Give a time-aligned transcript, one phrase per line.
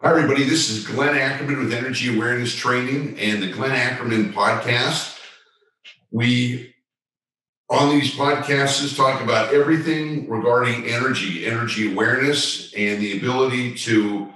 [0.00, 0.42] Hi, everybody.
[0.42, 5.18] This is Glenn Ackerman with Energy Awareness Training and the Glenn Ackerman Podcast.
[6.10, 6.74] We,
[7.70, 14.30] on these podcasts, talk about everything regarding energy, energy awareness, and the ability to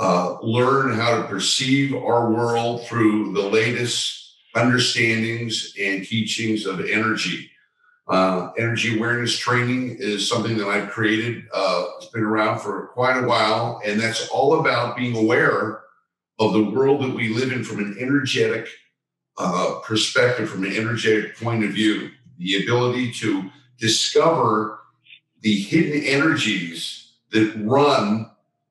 [0.00, 7.50] uh, learn how to perceive our world through the latest understandings and teachings of energy.
[8.08, 11.44] Uh, energy awareness training is something that I've created.
[11.52, 15.80] Uh, it's been around for quite a while, and that's all about being aware
[16.38, 18.68] of the world that we live in from an energetic
[19.38, 22.10] uh, perspective, from an energetic point of view.
[22.38, 24.80] The ability to discover
[25.40, 28.30] the hidden energies that run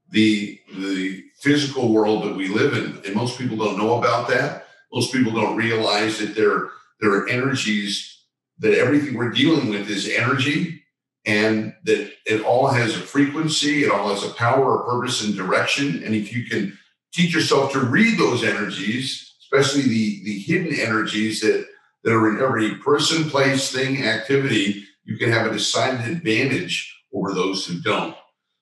[0.09, 4.67] the the physical world that we live in, and most people don't know about that.
[4.93, 6.69] Most people don't realize that there
[7.01, 8.14] there are energies
[8.59, 10.83] that everything we're dealing with is energy
[11.25, 15.35] and that it all has a frequency, it all has a power, a purpose, and
[15.35, 16.03] direction.
[16.03, 16.77] And if you can
[17.13, 21.65] teach yourself to read those energies, especially the, the hidden energies that,
[22.03, 27.33] that are in every person, place, thing, activity, you can have a decided advantage over
[27.33, 28.15] those who don't.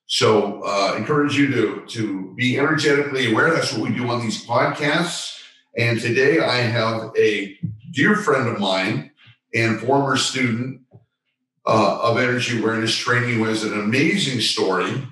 [0.06, 3.52] So uh, encourage you to, to be energetically aware.
[3.52, 5.40] That's what we do on these podcasts.
[5.76, 7.58] And today I have a
[7.92, 9.10] dear friend of mine
[9.54, 10.80] and former student
[11.66, 15.02] uh, of energy awareness training who has an amazing story.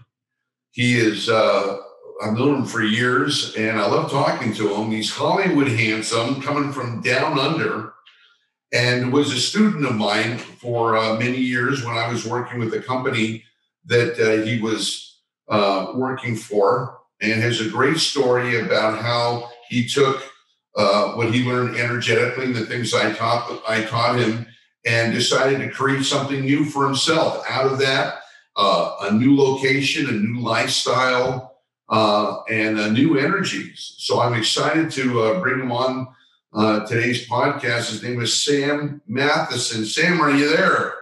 [0.72, 1.78] He is, uh,
[2.22, 4.90] I've known him for years and I love talking to him.
[4.90, 7.94] He's Hollywood handsome, coming from down under,
[8.72, 12.74] and was a student of mine for uh, many years when I was working with
[12.74, 13.44] a company
[13.86, 19.86] that uh, he was uh, working for, and has a great story about how he
[19.86, 20.31] took
[20.76, 24.46] uh, what he learned energetically the things I taught I taught him,
[24.86, 28.20] and decided to create something new for himself out of that.
[28.54, 31.52] Uh, a new location, a new lifestyle,
[31.88, 33.94] uh, and a new energies.
[33.98, 36.08] So I'm excited to uh, bring him on
[36.54, 37.90] uh, today's podcast.
[37.90, 39.86] His name is Sam Matheson.
[39.86, 40.94] Sam, are you there?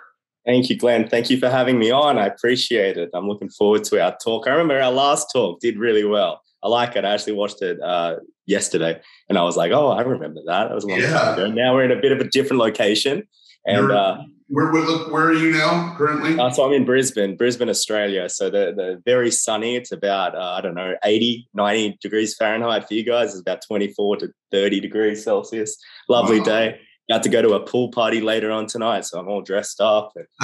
[0.47, 1.09] Thank you, Glenn.
[1.09, 2.19] Thank you for having me on.
[2.19, 3.11] I appreciate it.
[3.15, 4.47] I'm looking forward to our talk.
[4.47, 6.41] I remember our last talk did really well.
[6.63, 7.05] I like it.
[7.05, 8.17] I actually watched it uh,
[8.51, 10.69] yesterday, and I was like, "Oh, I remember that.
[10.69, 11.11] That was a long yeah.
[11.13, 13.27] time ago." Now we're in a bit of a different location,
[13.65, 14.19] and uh,
[14.49, 16.39] where, where, where are you now currently?
[16.39, 18.29] Uh, so I'm in Brisbane, Brisbane, Australia.
[18.29, 19.77] So the the very sunny.
[19.77, 23.31] It's about uh, I don't know 80, 90 degrees Fahrenheit for you guys.
[23.31, 25.77] It's about 24 to 30 degrees Celsius.
[26.09, 26.45] Lovely wow.
[26.45, 26.81] day.
[27.09, 30.13] Got to go to a pool party later on tonight, so I'm all dressed up.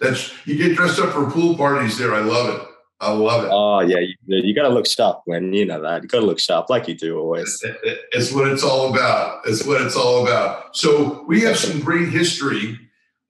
[0.00, 2.14] That's you get dressed up for pool parties there.
[2.14, 2.67] I love it.
[3.00, 3.50] I love it.
[3.52, 6.02] Oh yeah, you, you got to look sharp when you know that.
[6.02, 7.64] You got to look sharp like you do always.
[8.12, 9.42] It's what it's all about.
[9.46, 10.76] It's what it's all about.
[10.76, 12.76] So we have some great history,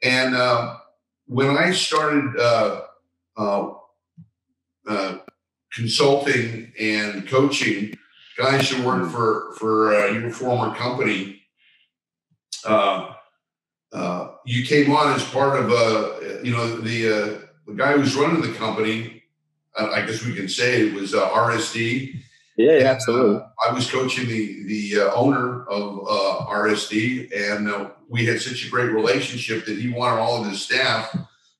[0.03, 0.77] and uh,
[1.27, 2.81] when I started uh,
[3.37, 3.73] uh,
[4.89, 5.19] uh
[5.75, 7.99] consulting and coaching
[8.39, 11.43] guys who work for for uh, your former company,
[12.65, 13.13] uh,
[14.47, 18.57] you came on as part of uh, you know the the guy who's running the
[18.57, 19.18] company
[19.79, 22.21] I guess we can say it was uh, RSD.
[22.57, 23.37] Yeah, and, absolutely.
[23.37, 28.41] Uh, I was coaching the the uh, owner of uh, RSD, and uh, we had
[28.41, 31.17] such a great relationship that he wanted all of his staff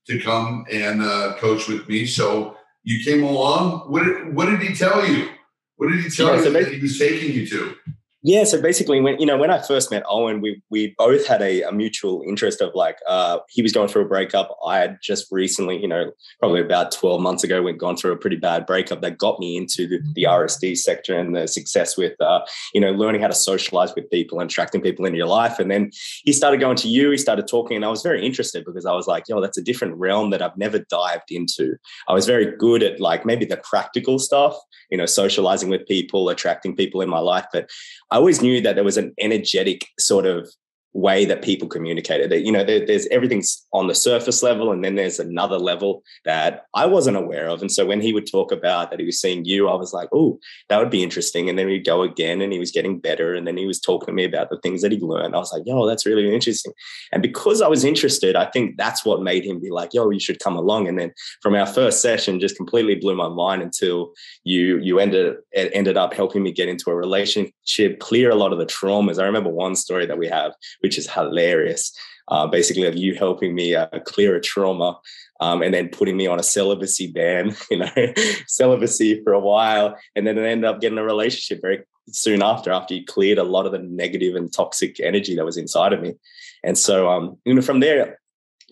[0.07, 2.05] to come and uh, coach with me.
[2.05, 3.91] So you came along.
[3.91, 5.29] What did, what did he tell you?
[5.77, 7.75] What did he tell yeah, you so that he was taking you to?
[8.21, 11.41] Yeah, so basically, when you know when I first met Owen, we we both had
[11.41, 14.57] a, a mutual interest of like uh, he was going through a breakup.
[14.65, 18.17] I had just recently, you know, probably about twelve months ago, went gone through a
[18.17, 22.19] pretty bad breakup that got me into the, the RSD sector and the success with
[22.19, 22.41] uh,
[22.73, 25.57] you know learning how to socialize with people and attracting people into your life.
[25.57, 25.89] And then
[26.25, 27.11] he started going to you.
[27.11, 29.63] He started talking, and I was very interested because I was like, yo, that's a
[29.63, 31.77] different realm that I've never dived into.
[32.09, 34.57] I was very good at like maybe the practical stuff,
[34.91, 37.69] you know, socializing with people, attracting people in my life, but
[38.11, 40.49] I always knew that there was an energetic sort of
[40.93, 42.31] way that people communicated.
[42.31, 46.03] That you know there, there's everything's on the surface level and then there's another level
[46.25, 47.61] that i wasn't aware of.
[47.61, 50.09] And so when he would talk about that he was seeing you i was like
[50.13, 51.49] oh that would be interesting.
[51.49, 54.07] And then we'd go again and he was getting better and then he was talking
[54.07, 55.35] to me about the things that he learned.
[55.35, 56.73] I was like yo that's really interesting.
[57.11, 60.19] And because i was interested i think that's what made him be like yo you
[60.19, 60.87] should come along.
[60.87, 64.13] And then from our first session just completely blew my mind until
[64.43, 67.53] you you ended ended up helping me get into a relationship
[67.99, 71.09] clear a lot of the traumas i remember one story that we have which is
[71.09, 71.93] hilarious.
[72.29, 74.99] Uh, basically, of you helping me uh, clear a trauma
[75.39, 77.89] um, and then putting me on a celibacy ban, you know,
[78.47, 79.97] celibacy for a while.
[80.15, 83.43] And then it ended up getting a relationship very soon after, after you cleared a
[83.43, 86.15] lot of the negative and toxic energy that was inside of me.
[86.63, 88.19] And so, um, you know, from there,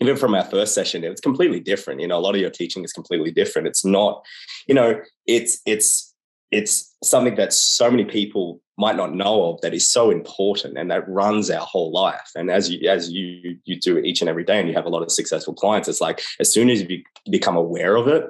[0.00, 2.00] even from our first session, it's completely different.
[2.00, 3.66] You know, a lot of your teaching is completely different.
[3.66, 4.24] It's not,
[4.68, 6.14] you know, it's, it's,
[6.52, 10.90] it's something that so many people might not know of that is so important and
[10.90, 12.30] that runs our whole life.
[12.36, 14.86] And as you as you you do it each and every day and you have
[14.86, 18.24] a lot of successful clients it's like as soon as you become aware of it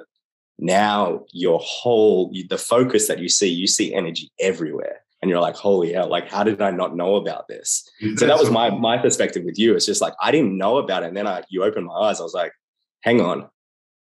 [0.57, 5.01] now your whole the focus that you see you see energy everywhere.
[5.21, 7.87] And you're like holy hell like how did i not know about this?
[8.15, 9.75] So that was my my perspective with you.
[9.75, 11.07] It's just like i didn't know about it.
[11.07, 12.19] And then i you opened my eyes.
[12.19, 12.53] I was like
[13.01, 13.47] hang on.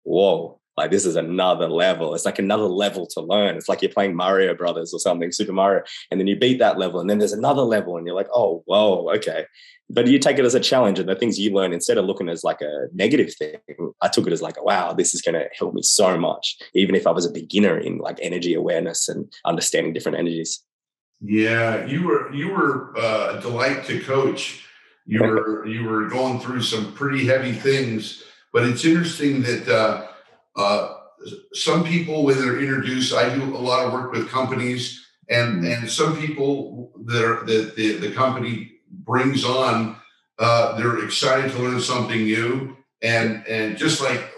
[0.04, 2.14] Whoa like this is another level.
[2.14, 3.56] It's like another level to learn.
[3.56, 6.78] It's like you're playing Mario Brothers or something, Super Mario, and then you beat that
[6.78, 9.46] level, and then there's another level, and you're like, oh, whoa, okay.
[9.90, 12.28] But you take it as a challenge, and the things you learn instead of looking
[12.28, 13.58] as like a negative thing,
[14.00, 16.94] I took it as like, wow, this is going to help me so much, even
[16.94, 20.64] if I was a beginner in like energy awareness and understanding different energies.
[21.20, 24.64] Yeah, you were you were uh, a delight to coach.
[25.04, 28.24] You were you were going through some pretty heavy things,
[28.54, 29.68] but it's interesting that.
[29.68, 30.06] Uh,
[30.56, 30.94] uh,
[31.52, 35.88] some people, when they're introduced, I do a lot of work with companies, and and
[35.88, 39.96] some people that are that the, the company brings on,
[40.38, 44.32] uh, they're excited to learn something new, and and just like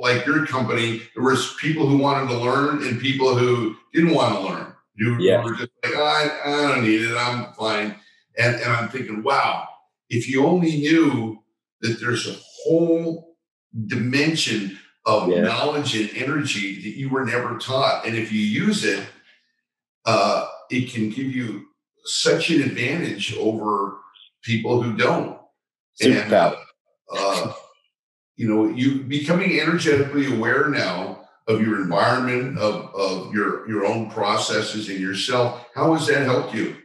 [0.00, 4.34] like your company, there was people who wanted to learn and people who didn't want
[4.34, 4.72] to learn.
[4.94, 5.42] You yeah.
[5.42, 7.96] were just like, oh, I, I don't need it, I'm fine.
[8.38, 9.66] And and I'm thinking, wow,
[10.08, 11.42] if you only knew
[11.80, 13.36] that there's a whole
[13.86, 14.78] dimension
[15.08, 15.40] of yeah.
[15.40, 18.06] knowledge and energy that you were never taught.
[18.06, 19.02] And if you use it,
[20.04, 21.66] uh, it can give you
[22.04, 23.96] such an advantage over
[24.42, 25.38] people who don't.
[26.00, 26.56] And, uh,
[27.10, 27.52] uh,
[28.36, 34.10] you know, you becoming energetically aware now of your environment, of, of your, your own
[34.10, 35.66] processes and yourself.
[35.74, 36.76] How has that helped you?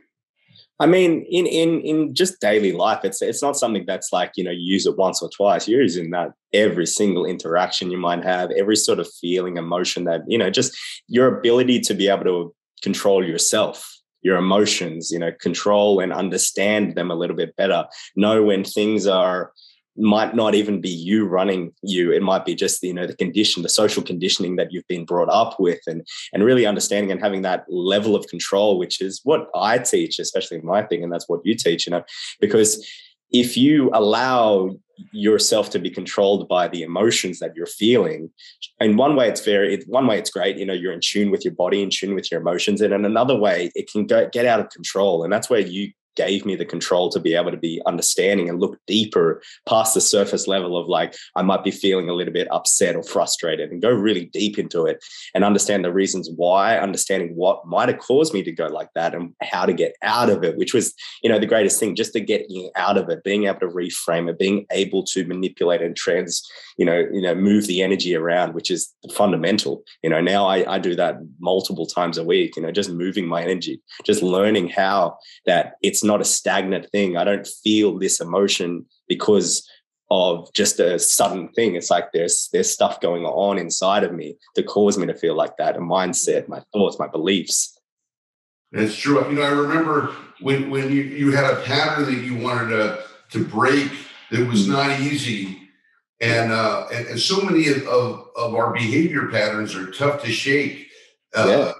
[0.84, 4.44] I mean, in in in just daily life, it's it's not something that's like you
[4.44, 5.66] know you use it once or twice.
[5.66, 10.24] You're using that every single interaction you might have, every sort of feeling, emotion that
[10.28, 10.78] you know, just
[11.08, 16.96] your ability to be able to control yourself, your emotions, you know, control and understand
[16.96, 17.86] them a little bit better.
[18.18, 19.54] Know when things are
[19.96, 22.12] might not even be you running you.
[22.12, 25.30] It might be just you know the condition the social conditioning that you've been brought
[25.30, 29.48] up with and and really understanding and having that level of control which is what
[29.56, 32.04] i teach especially in my thing and that's what you teach you know
[32.40, 32.86] because
[33.32, 34.70] if you allow
[35.12, 38.30] yourself to be controlled by the emotions that you're feeling
[38.80, 41.44] in one way it's very one way it's great you know you're in tune with
[41.44, 44.46] your body in tune with your emotions and in another way it can go get
[44.46, 47.58] out of control and that's where you gave me the control to be able to
[47.58, 52.10] be understanding and look deeper past the surface level of like I might be feeling
[52.10, 55.94] a little bit upset or frustrated and go really deep into it and understand the
[55.94, 59.74] reasons why, understanding what might have caused me to go like that and how to
[59.74, 62.46] get out of it, which was, you know, the greatest thing, just to get
[62.76, 66.44] out of it, being able to reframe it, being able to manipulate and trans,
[66.78, 69.84] you know, you know, move the energy around, which is fundamental.
[70.04, 73.28] You know, now I, I do that multiple times a week, you know, just moving
[73.28, 77.18] my energy, just learning how that it's not a stagnant thing.
[77.18, 79.70] I don't feel this emotion because
[80.12, 81.76] of just a sudden thing.
[81.76, 85.36] It's like there's there's stuff going on inside of me to cause me to feel
[85.36, 85.76] like that.
[85.76, 87.78] A mindset, my thoughts, my beliefs.
[88.72, 89.24] That's true.
[89.30, 93.04] You know, I remember when when you, you had a pattern that you wanted to
[93.32, 93.92] to break
[94.32, 94.74] that was mm-hmm.
[94.74, 95.60] not easy.
[96.22, 100.32] And, uh, and, and so many of, of, of, our behavior patterns are tough to
[100.32, 100.88] shake.
[101.36, 101.74] Uh, yeah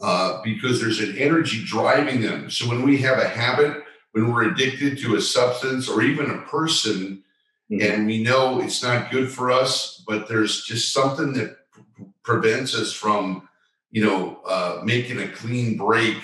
[0.00, 2.50] uh, because there's an energy driving them.
[2.50, 6.42] So when we have a habit, when we're addicted to a substance or even a
[6.42, 7.22] person,
[7.70, 7.80] mm-hmm.
[7.80, 12.74] and we know it's not good for us, but there's just something that p- prevents
[12.74, 13.48] us from,
[13.90, 16.16] you know, uh, making a clean break.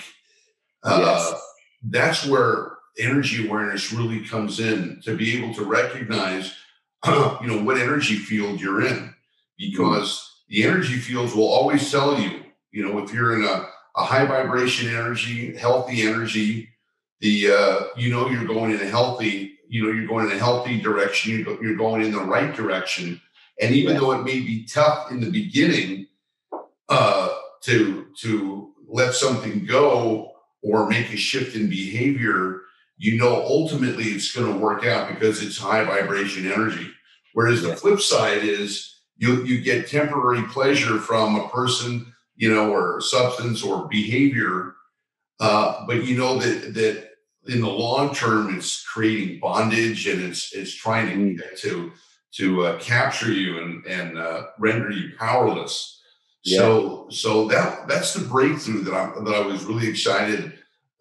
[0.83, 1.01] Uh,
[1.31, 1.43] yes.
[1.83, 6.55] That's where energy awareness really comes in to be able to recognize,
[7.07, 9.15] you know, what energy field you're in,
[9.59, 10.55] because mm-hmm.
[10.55, 12.41] the energy fields will always tell you
[12.73, 16.69] you know, if you're in a, a high vibration energy, healthy energy,
[17.21, 20.39] the uh, you know you're going in a healthy, you know, you're going in a
[20.39, 21.39] healthy direction.
[21.39, 23.21] You're, you're going in the right direction,
[23.61, 24.01] and even yeah.
[24.01, 26.07] though it may be tough in the beginning
[26.89, 27.29] uh,
[27.63, 32.63] to to let something go or make a shift in behavior,
[32.99, 36.91] you know ultimately it's going to work out because it's high vibration energy.
[37.35, 42.73] Whereas the flip side is you you get temporary pleasure from a person you know,
[42.73, 44.75] or substance or behavior.
[45.39, 47.11] Uh, but you know that that
[47.47, 51.61] in the long term, it's creating bondage and it's it's trying to mm.
[51.61, 51.93] to
[52.33, 56.01] to uh, capture you and and uh, render you powerless.
[56.43, 56.59] Yeah.
[56.59, 60.55] So so that that's the breakthrough that I that I was really excited.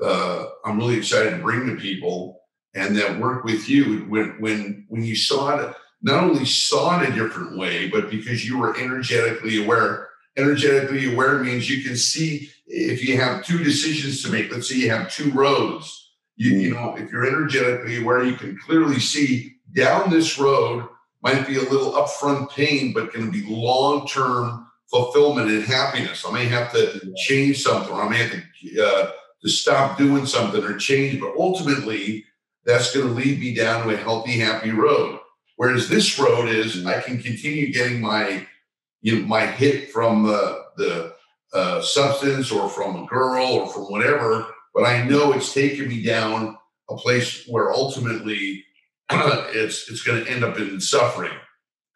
[0.03, 2.41] Uh, I'm really excited to bring to people
[2.75, 7.09] and that work with you when when when you saw it not only saw it
[7.09, 12.49] a different way, but because you were energetically aware energetically aware means you can see
[12.67, 14.51] if you have two decisions to make.
[14.51, 16.13] Let's say you have two roads.
[16.35, 20.87] You, you know, if you're energetically aware, you can clearly see down this road
[21.21, 26.25] might be a little upfront pain, but can be long term fulfillment and happiness.
[26.25, 30.25] I may have to change something, or I may have to uh, to stop doing
[30.25, 32.25] something or change, but ultimately
[32.65, 35.19] that's going to lead me down to a healthy, happy road.
[35.55, 36.87] Whereas this road is, mm-hmm.
[36.87, 38.45] I can continue getting my
[39.01, 41.13] you might hit from the the
[41.53, 46.03] uh, substance or from a girl or from whatever, but I know it's taking me
[46.03, 46.57] down
[46.89, 48.63] a place where ultimately
[49.11, 51.33] it's it's going to end up in suffering.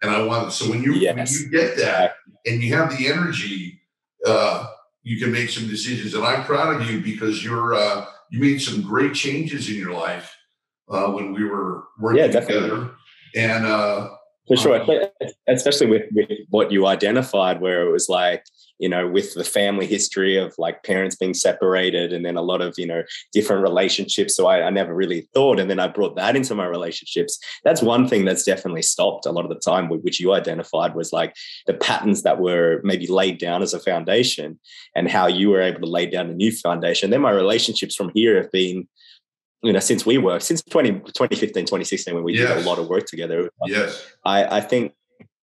[0.01, 1.15] And I want so when you yes.
[1.15, 3.79] when you get that and you have the energy,
[4.25, 4.67] uh,
[5.03, 6.13] you can make some decisions.
[6.13, 9.93] And I'm proud of you because you're uh, you made some great changes in your
[9.93, 10.35] life
[10.89, 12.91] uh, when we were working yeah, together.
[13.35, 14.09] And uh,
[14.47, 15.07] for sure, um,
[15.47, 18.43] especially with, with what you identified, where it was like,
[18.77, 22.59] you know, with the family history of like parents being separated and then a lot
[22.59, 24.35] of, you know, different relationships.
[24.35, 25.59] So I, I, never really thought.
[25.59, 27.39] And then I brought that into my relationships.
[27.63, 31.13] That's one thing that's definitely stopped a lot of the time, which you identified was
[31.13, 31.35] like
[31.65, 34.59] the patterns that were maybe laid down as a foundation
[34.95, 37.11] and how you were able to lay down a new foundation.
[37.11, 38.87] Then my relationships from here have been
[39.63, 42.49] you know, since we worked, since 20, 2015, 2016, when we yes.
[42.49, 43.49] did a lot of work together.
[43.65, 44.05] Yes.
[44.25, 44.93] I, I think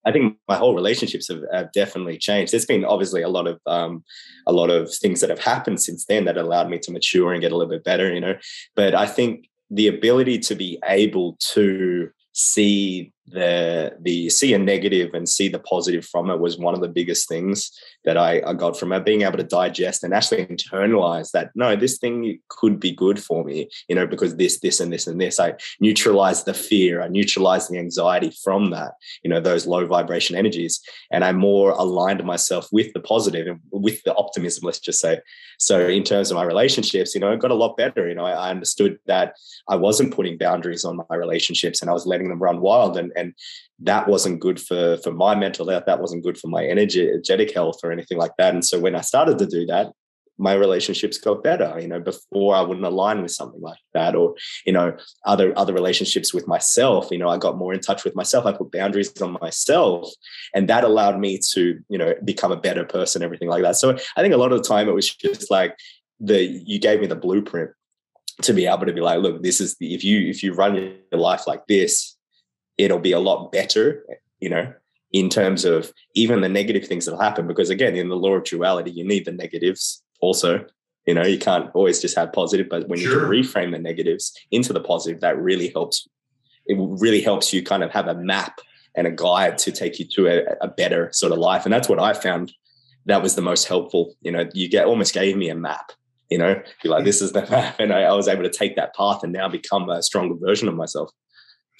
[0.04, 2.52] I think my whole relationships have, have, definitely changed.
[2.52, 4.02] There's been obviously a lot of um,
[4.46, 7.42] a lot of things that have happened since then that allowed me to mature and
[7.42, 8.36] get a little bit better, you know.
[8.74, 15.14] But I think the ability to be able to see the the see a negative
[15.14, 17.70] and see the positive from it was one of the biggest things
[18.04, 19.04] that I, I got from it.
[19.04, 23.44] Being able to digest and actually internalize that no this thing could be good for
[23.44, 25.38] me you know because this this and this and this.
[25.38, 30.36] I neutralize the fear i neutralize the anxiety from that you know those low vibration
[30.36, 30.80] energies.
[31.10, 35.20] And i more aligned myself with the positive and with the optimism let's just say.
[35.58, 38.24] So in terms of my relationships you know it got a lot better you know
[38.24, 39.36] I, I understood that
[39.68, 43.12] i wasn't putting boundaries on my relationships and i was letting them run wild and
[43.20, 43.34] and
[43.78, 47.78] that wasn't good for for my mental health that wasn't good for my energetic health
[47.82, 48.54] or anything like that.
[48.54, 49.92] And so when i started to do that
[50.40, 54.34] my relationships got better you know before i wouldn't align with something like that or
[54.64, 54.96] you know
[55.26, 58.52] other other relationships with myself you know i got more in touch with myself i
[58.52, 60.10] put boundaries on myself
[60.54, 63.76] and that allowed me to you know become a better person everything like that.
[63.76, 65.76] So i think a lot of the time it was just like
[66.18, 67.70] the you gave me the blueprint
[68.42, 70.74] to be able to be like look this is the if you if you run
[70.74, 72.16] your life like this
[72.84, 74.04] it'll be a lot better,
[74.40, 74.72] you know,
[75.12, 77.46] in terms of even the negative things that'll happen.
[77.46, 80.64] Because again, in the law of duality, you need the negatives also.
[81.06, 83.12] You know, you can't always just have positive, but when sure.
[83.12, 86.08] you can reframe the negatives into the positive, that really helps.
[86.66, 88.60] It really helps you kind of have a map
[88.94, 91.64] and a guide to take you to a, a better sort of life.
[91.64, 92.52] And that's what I found
[93.06, 94.14] that was the most helpful.
[94.20, 95.92] You know, you get almost gave me a map
[96.30, 97.80] you know, be like, this is the map.
[97.80, 100.68] And I, I, was able to take that path and now become a stronger version
[100.68, 101.10] of myself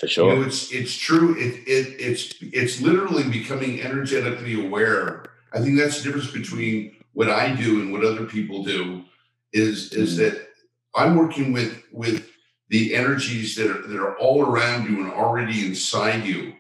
[0.01, 0.33] for sure.
[0.33, 1.37] You know, it's it's true.
[1.39, 5.25] It, it it's it's literally becoming energetically aware.
[5.53, 9.05] I think that's the difference between what I do and what other people do.
[9.53, 10.19] Is is mm.
[10.19, 10.49] that
[10.97, 12.31] I'm working with with
[12.71, 16.55] the energies that are that are all around you and already inside you,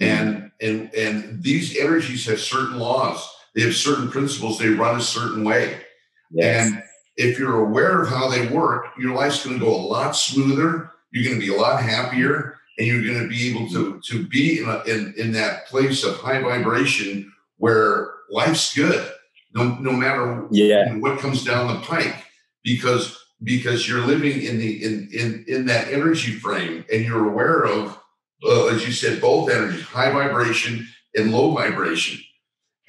[0.00, 3.28] and and and these energies have certain laws.
[3.54, 4.58] They have certain principles.
[4.58, 5.82] They run a certain way,
[6.30, 6.66] yes.
[6.66, 6.82] and
[7.16, 10.92] if you're aware of how they work, your life's going to go a lot smoother.
[11.10, 14.26] You're going to be a lot happier and you're going to be able to to
[14.26, 19.12] be in, a, in in that place of high vibration where life's good
[19.54, 20.94] no no matter yeah.
[20.94, 22.24] what comes down the pike
[22.64, 27.64] because because you're living in the in in in that energy frame and you're aware
[27.64, 27.98] of
[28.44, 32.20] uh, as you said both energies high vibration and low vibration.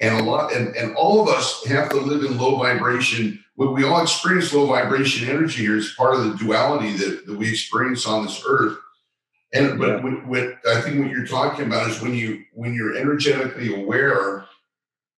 [0.00, 3.42] And a lot and, and all of us have to live in low vibration.
[3.56, 7.48] We all experience low vibration energy here is part of the duality that, that we
[7.48, 8.78] experience on this earth
[9.52, 10.00] and but yeah.
[10.00, 14.46] what, what I think what you're talking about is when you when you're energetically aware,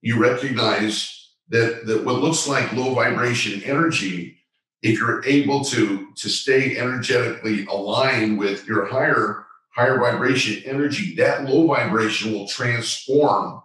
[0.03, 4.39] you recognize that that what looks like low vibration energy,
[4.83, 11.45] if you're able to to stay energetically aligned with your higher higher vibration energy, that
[11.45, 13.61] low vibration will transform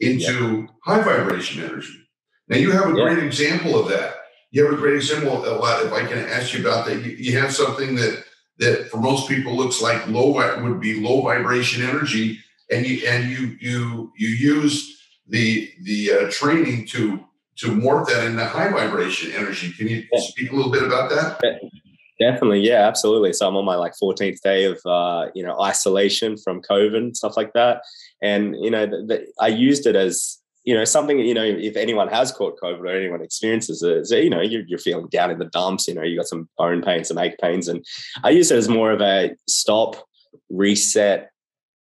[0.00, 0.66] into yeah.
[0.82, 2.08] high vibration energy.
[2.48, 3.04] Now you have a yeah.
[3.04, 4.14] great example of that.
[4.50, 5.86] You have a great example of that.
[5.86, 8.24] If I can ask you about that, you, you have something that
[8.58, 10.32] that for most people looks like low
[10.62, 12.38] would be low vibration energy,
[12.70, 17.20] and you and you you you use the the uh, training to
[17.56, 19.72] to morph that into high vibration energy.
[19.72, 21.40] Can you speak a little bit about that?
[22.20, 23.32] Definitely, yeah, absolutely.
[23.32, 27.16] So I'm on my like 14th day of uh, you know isolation from COVID and
[27.16, 27.82] stuff like that,
[28.22, 31.76] and you know the, the, I used it as you know, something, you know, if
[31.76, 35.38] anyone has caught COVID or anyone experiences it, you know, you're, you're feeling down in
[35.38, 37.68] the dumps, you know, you got some bone pains, some ache pains.
[37.68, 37.84] And
[38.22, 39.96] I use it as more of a stop,
[40.48, 41.30] reset,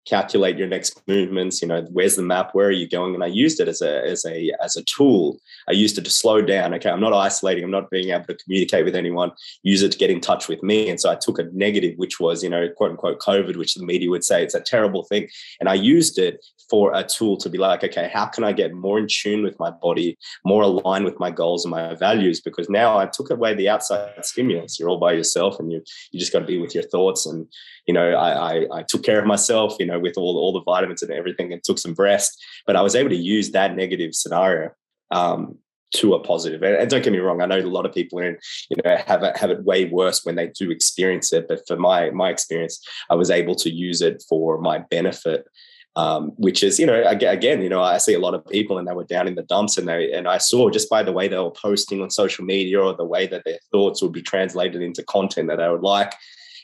[0.07, 3.15] calculate your next movements you know where's the map where are you going?
[3.15, 5.39] And i used it as a as a as a tool.
[5.69, 8.35] I used it to slow down okay i'm not isolating i'm not being able to
[8.35, 9.31] communicate with anyone
[9.63, 10.89] use it to get in touch with me.
[10.89, 13.85] And so i took a negative which was you know quote unquote covid which the
[13.85, 15.29] media would say it's a terrible thing.
[15.61, 18.73] And i used it for a tool to be like okay how can i get
[18.73, 22.69] more in tune with my body more aligned with my goals and my values because
[22.69, 26.33] now i took away the outside stimulus you're all by yourself and you you just
[26.33, 27.47] got to be with your thoughts and
[27.87, 30.63] you know, I, I, I, took care of myself, you know, with all, all the
[30.63, 32.43] vitamins and everything and took some rest.
[32.67, 34.71] But I was able to use that negative scenario
[35.11, 35.59] um,
[35.97, 36.63] to a positive.
[36.63, 38.39] And, don't get me wrong, I know a lot of people in,
[38.71, 41.49] you know, have it, have it way worse when they do experience it.
[41.49, 45.47] But for my my experience, I was able to use it for my benefit.
[45.95, 48.89] Um, which is, you know, again, you know, I see a lot of people and
[48.89, 51.29] they were down in the dumps and they, and I saw just by the way
[51.29, 54.81] they were posting on social media or the way that their thoughts would be translated
[54.81, 56.15] into content that I would like.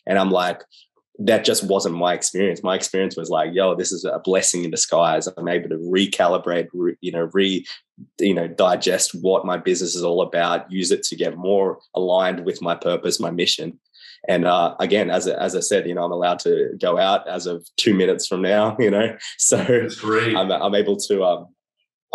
[0.07, 0.63] And I'm like,
[1.19, 2.63] that just wasn't my experience.
[2.63, 5.27] My experience was like, yo, this is a blessing in disguise.
[5.27, 7.67] I'm able to recalibrate, re, you know, re,
[8.21, 12.45] you know, digest what my business is all about, use it to get more aligned
[12.45, 13.81] with my purpose, my mission.
[14.27, 17.47] And uh, again, as as I said, you know, I'm allowed to go out as
[17.47, 18.77] of two minutes from now.
[18.89, 19.89] You know, so
[20.35, 21.49] I'm, I'm able to um,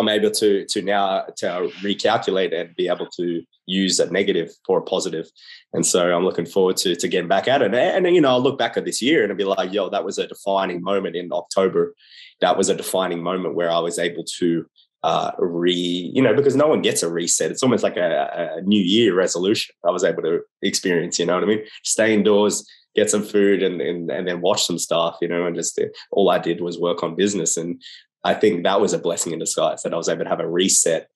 [0.00, 4.78] I'm able to to now to recalculate and be able to use a negative for
[4.78, 5.26] a positive.
[5.72, 7.74] And so I'm looking forward to to getting back at it.
[7.74, 9.88] And, and you know, I'll look back at this year and I'll be like, yo,
[9.90, 11.94] that was a defining moment in October.
[12.40, 14.66] That was a defining moment where I was able to
[15.04, 17.50] uh, re, you know, because no one gets a reset.
[17.50, 19.74] It's almost like a, a new year resolution.
[19.86, 21.62] I was able to experience, you know what I mean?
[21.82, 25.54] Stay indoors, get some food and, and, and then watch some stuff, you know, and
[25.54, 27.58] just uh, all I did was work on business.
[27.58, 27.82] And
[28.24, 30.48] I think that was a blessing in disguise that I was able to have a
[30.48, 31.10] reset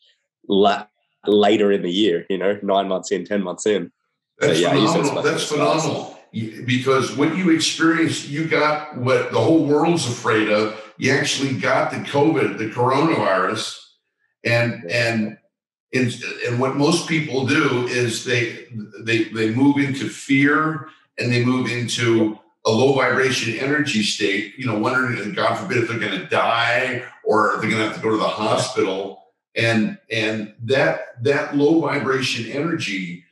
[0.46, 0.84] la-
[1.26, 3.90] later in the year, you know, nine months in, 10 months in.
[4.38, 5.22] That's yeah, phenomenal.
[5.22, 6.18] That's phenomenal.
[6.30, 10.87] Because what you experienced, you got what the whole world's afraid of.
[10.98, 13.80] You actually got the COVID, the coronavirus,
[14.44, 15.38] and and
[15.94, 18.66] and, what most people do is they
[19.00, 24.66] they they move into fear and they move into a low vibration energy state, you
[24.66, 28.02] know, wondering, God forbid, if they're going to die or they're going to have to
[28.02, 29.24] go to the hospital.
[29.56, 33.24] And and that that low vibration energy,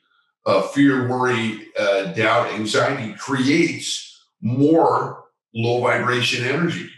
[0.47, 5.25] uh, fear, worry, uh, doubt, anxiety creates more
[5.55, 6.91] low vibration energy.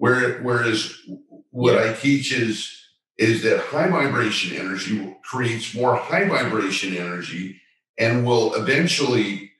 [0.00, 0.96] Where, whereas
[1.50, 1.76] what.
[1.76, 2.74] I teach is
[3.18, 7.60] is that high vibration energy creates more high vibration energy
[7.98, 9.52] and will eventually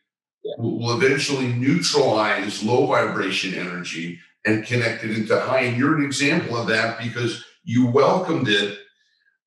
[0.42, 0.54] yeah.
[0.56, 5.60] will eventually neutralize low vibration energy and connect it into high.
[5.60, 8.78] And you're an example of that because you welcomed it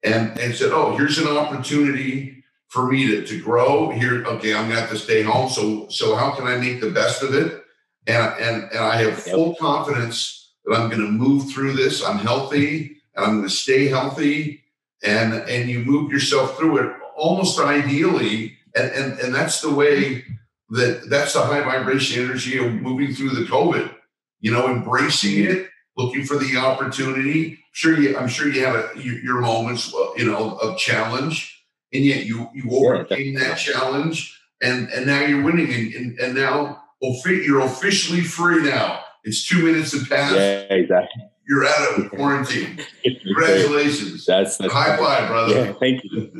[0.03, 4.23] and, and said, oh, here's an opportunity for me to, to grow here.
[4.25, 5.49] Okay, I'm gonna have to stay home.
[5.49, 7.63] So so how can I make the best of it?
[8.05, 12.03] And and, and I have full confidence that I'm gonna move through this.
[12.03, 14.63] I'm healthy and I'm gonna stay healthy.
[15.03, 18.57] And and you move yourself through it almost ideally.
[18.75, 20.23] And and, and that's the way
[20.69, 23.93] that that's the high vibration energy of moving through the COVID.
[24.39, 27.59] You know, embracing it, looking for the opportunity.
[27.71, 32.03] Sure, you, I'm sure you have a, your moments, uh, you know, of challenge, and
[32.03, 36.83] yet you you overcame that challenge, and and now you're winning, and and, and now
[37.25, 39.02] you're officially free now.
[39.23, 40.33] It's two minutes to pass.
[40.33, 41.23] Yeah, exactly.
[41.47, 42.79] You're out of quarantine.
[43.03, 44.25] Congratulations.
[44.25, 45.53] That's, high five, brother.
[45.53, 46.31] Yeah, thank you.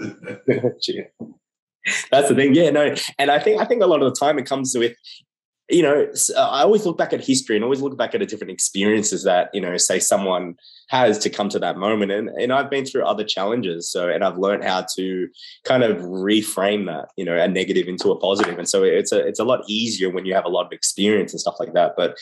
[2.11, 2.55] That's the thing.
[2.55, 2.95] Yeah, no.
[3.19, 4.95] And I think I think a lot of the time it comes with
[5.69, 8.51] you know, I always look back at history and always look back at the different
[8.51, 10.55] experiences that, you know, say someone
[10.93, 12.12] has to come to that moment.
[12.12, 13.89] And, and I've been through other challenges.
[13.89, 15.27] So, and I've learned how to
[15.63, 18.60] kind of reframe that, you know, a negative into a positive.
[18.60, 21.34] And so it's a, it's a lot easier when you have a lot of experience
[21.34, 21.95] and stuff like that.
[21.97, 22.19] But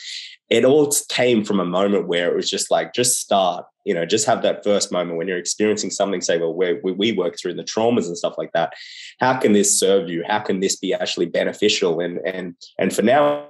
[0.48, 4.06] it all came from a moment where it was just like, just start, you know,
[4.06, 7.52] just have that first moment when you're experiencing something, say, well, where we work through
[7.52, 8.72] the traumas and stuff like that.
[9.20, 10.24] How can this serve you?
[10.26, 12.00] How can this be actually beneficial?
[12.00, 13.48] And, and, and for now,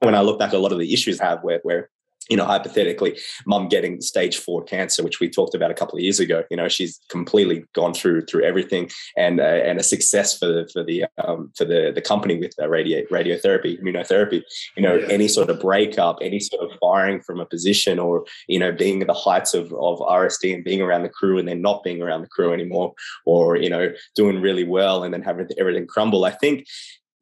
[0.00, 1.90] when I look back a lot of the issues I have where, where
[2.30, 6.02] you know, hypothetically, mum getting stage four cancer, which we talked about a couple of
[6.02, 6.44] years ago.
[6.48, 10.70] You know, she's completely gone through through everything, and uh, and a success for the
[10.72, 14.42] for the um, for the the company with uh, radio radiotherapy, immunotherapy.
[14.76, 15.08] You know, yeah.
[15.08, 19.00] any sort of breakup, any sort of firing from a position, or you know, being
[19.00, 22.00] at the heights of of RSD and being around the crew, and then not being
[22.00, 22.94] around the crew anymore,
[23.26, 26.24] or you know, doing really well and then having everything crumble.
[26.24, 26.64] I think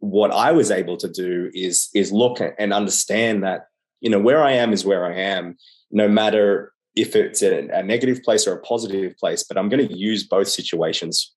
[0.01, 3.69] what I was able to do is is look and understand that
[4.01, 5.57] you know where i am is where i am
[5.91, 9.87] no matter if it's a, a negative place or a positive place, but I'm going
[9.87, 11.33] to use both situations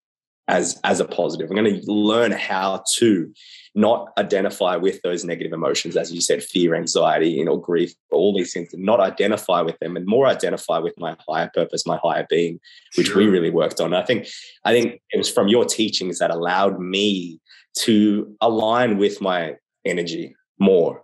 [0.48, 1.50] as as a positive.
[1.50, 3.32] I'm going to learn how to
[3.76, 8.36] not identify with those negative emotions, as you said, fear, anxiety, you know, grief, all
[8.36, 12.00] these things, and not identify with them and more identify with my higher purpose, my
[12.04, 12.60] higher being,
[12.98, 13.18] which sure.
[13.18, 13.94] we really worked on.
[13.94, 14.28] I think
[14.66, 17.40] I think it was from your teachings that allowed me
[17.84, 21.04] to align with my energy more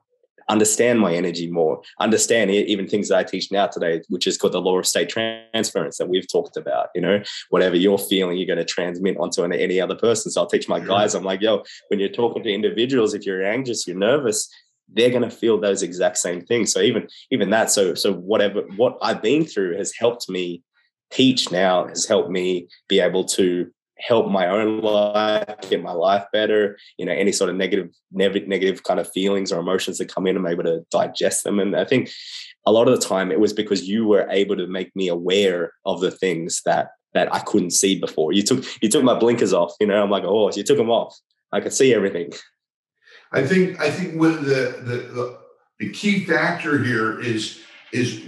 [0.49, 4.53] understand my energy more, understand even things that I teach now today, which is called
[4.53, 6.89] the law of state transference that we've talked about.
[6.95, 10.31] You know, whatever you're feeling, you're going to transmit onto any other person.
[10.31, 10.87] So I'll teach my mm-hmm.
[10.87, 14.49] guys, I'm like, yo, when you're talking to individuals, if you're anxious, you're nervous,
[14.93, 16.71] they're going to feel those exact same things.
[16.71, 20.63] So even even that, so so whatever what I've been through has helped me
[21.11, 26.25] teach now has helped me be able to help my own life, get my life
[26.31, 26.77] better.
[26.97, 30.37] You know, any sort of negative, negative, kind of feelings or emotions that come in,
[30.37, 31.59] I'm able to digest them.
[31.59, 32.09] And I think
[32.65, 35.73] a lot of the time it was because you were able to make me aware
[35.85, 38.33] of the things that that I couldn't see before.
[38.33, 39.73] You took you took my blinkers off.
[39.79, 40.57] You know, I'm like horse.
[40.57, 41.17] You took them off.
[41.51, 42.31] I could see everything.
[43.31, 45.39] I think I think what the the, the,
[45.79, 47.59] the key factor here is
[47.91, 48.21] is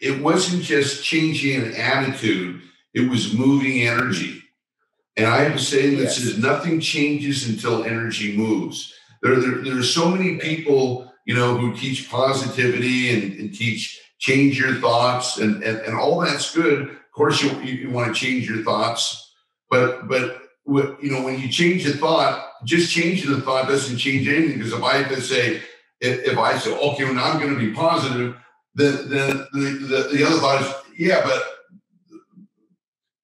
[0.00, 2.62] it wasn't just changing an attitude;
[2.94, 4.42] it was moving energy
[5.16, 6.18] and I have a saying that yes.
[6.18, 8.92] says nothing changes until energy moves.
[9.22, 13.98] There, there, there, are so many people, you know, who teach positivity and, and teach
[14.18, 16.82] change your thoughts and, and, and all that's good.
[16.82, 19.32] Of course, you, you want to change your thoughts,
[19.70, 23.98] but, but what, you know, when you change a thought, just changing the thought doesn't
[23.98, 24.58] change anything.
[24.58, 25.62] Because if I have to say,
[26.00, 28.36] if, if I say, okay, well, now I'm going to be positive,
[28.74, 31.42] then, then the, the, the other thought is, yeah, but,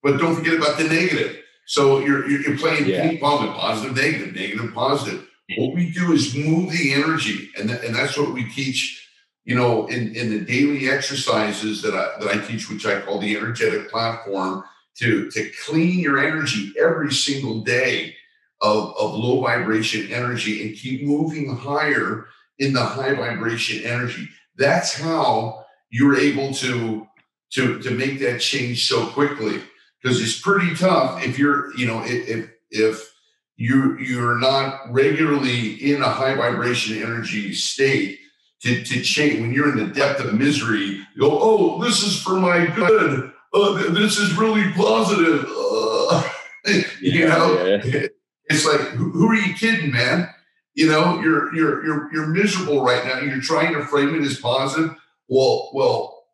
[0.02, 3.09] but don't forget about the negative so you're you're playing yeah.
[3.09, 5.27] ping pong with positive, negative, negative, positive.
[5.57, 8.98] What we do is move the energy, and th- and that's what we teach.
[9.44, 13.18] You know, in in the daily exercises that I that I teach, which I call
[13.18, 14.64] the energetic platform,
[14.98, 18.14] to to clean your energy every single day
[18.61, 22.27] of of low vibration energy and keep moving higher
[22.59, 24.29] in the high vibration energy.
[24.57, 27.07] That's how you're able to
[27.55, 29.62] to to make that change so quickly
[30.03, 33.12] because it's pretty tough if you're, you know, if if
[33.57, 38.19] you you're not regularly in a high vibration energy state
[38.62, 42.21] to, to change when you're in the depth of misery, you go, oh, this is
[42.21, 43.33] for my good.
[43.55, 45.45] Uh, this is really positive.
[45.45, 46.29] Uh,
[46.67, 48.07] you yeah, know, yeah.
[48.47, 50.29] it's like, who, who are you kidding, man?
[50.75, 53.21] You know, you're you're you're you're miserable right now.
[53.21, 54.97] You're trying to frame it as positive.
[55.29, 56.25] Well, well,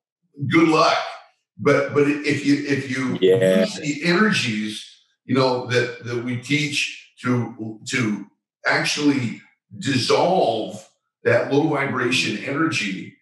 [0.49, 0.97] good luck
[1.59, 3.61] but but if you if you yeah.
[3.61, 4.85] use the energies,
[5.25, 8.27] you know that that we teach to to
[8.67, 9.41] actually
[9.79, 10.89] dissolve
[11.25, 13.15] that low vibration energy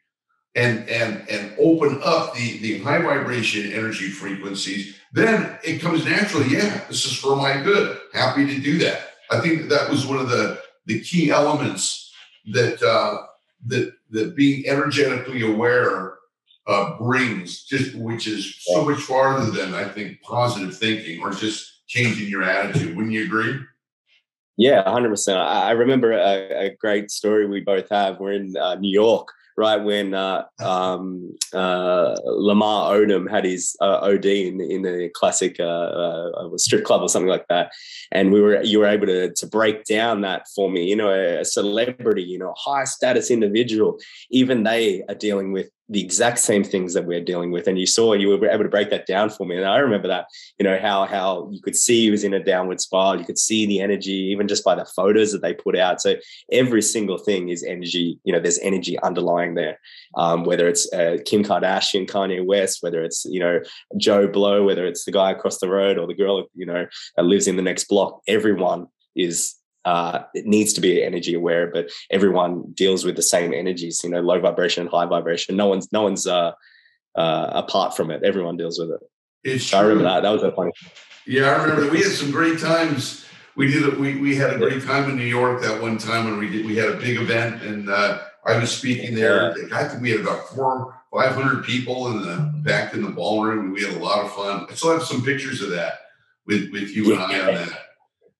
[0.54, 6.48] and and and open up the the high vibration energy frequencies then it comes naturally
[6.48, 7.98] yeah this is for my good.
[8.12, 9.10] Happy to do that.
[9.30, 12.12] I think that, that was one of the the key elements
[12.52, 13.26] that uh
[13.66, 16.15] that that being energetically aware
[16.66, 21.86] uh, brings, just which is so much farther than I think positive thinking or just
[21.86, 22.96] changing your attitude.
[22.96, 23.60] Wouldn't you agree?
[24.56, 25.38] Yeah, hundred percent.
[25.38, 28.18] I remember a, a, great story we both have.
[28.18, 33.98] We're in uh, New York, right when uh, um, uh, Lamar Odom had his uh,
[33.98, 37.70] OD in, in the classic uh, uh, strip club or something like that,
[38.12, 40.84] and we were you were able to to break down that for me.
[40.84, 43.98] You know, a celebrity, you know, high status individual,
[44.30, 47.68] even they are dealing with the exact same things that we're dealing with.
[47.68, 49.56] And you saw you were able to break that down for me.
[49.56, 50.26] And I remember that,
[50.58, 53.18] you know, how how you could see he was in a downward spiral.
[53.18, 56.00] You could see the energy even just by the photos that they put out.
[56.00, 56.16] So
[56.50, 58.18] every single thing is energy.
[58.24, 59.78] You know, there's energy underlying there.
[60.16, 63.60] Um, whether it's uh, Kim Kardashian, Kanye West, whether it's you know
[63.96, 67.22] Joe Blow, whether it's the guy across the road or the girl you know that
[67.22, 68.22] lives in the next block.
[68.26, 69.54] Everyone is
[69.86, 74.10] uh, it needs to be energy aware, but everyone deals with the same energies, you
[74.10, 75.56] know, low vibration and high vibration.
[75.56, 76.52] No one's no one's uh,
[77.14, 78.24] uh, apart from it.
[78.24, 79.00] Everyone deals with it.
[79.44, 80.24] It's I remember that.
[80.24, 80.72] That was a funny.
[81.24, 83.24] Yeah, I remember we had some great times.
[83.54, 83.98] We did it.
[83.98, 86.66] We, we had a great time in New York that one time when we did.
[86.66, 89.54] We had a big event, and uh, I was speaking there.
[89.72, 93.66] I think we had about four, five hundred people in the back in the ballroom,
[93.66, 94.66] and we had a lot of fun.
[94.68, 96.00] I still have some pictures of that
[96.44, 97.22] with with you yeah.
[97.22, 97.78] and I on that.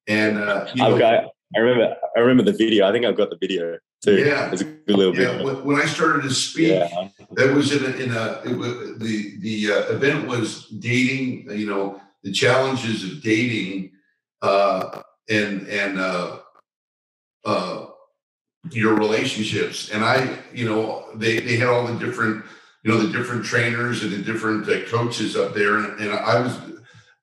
[0.08, 1.96] And uh, you know, got I remember.
[2.16, 2.88] I remember the video.
[2.88, 4.18] I think I've got the video too.
[4.18, 5.38] Yeah, it's a good little yeah.
[5.38, 5.62] Video.
[5.62, 7.08] When I started to speak, yeah.
[7.32, 11.50] that was in a, in a it was, the the uh, event was dating.
[11.50, 13.92] You know, the challenges of dating,
[14.42, 16.38] uh, and and uh,
[17.44, 17.86] uh,
[18.70, 19.90] your relationships.
[19.90, 22.44] And I, you know, they they had all the different
[22.86, 25.78] you know, the different trainers and the different uh, coaches up there.
[25.78, 26.56] And, and I was,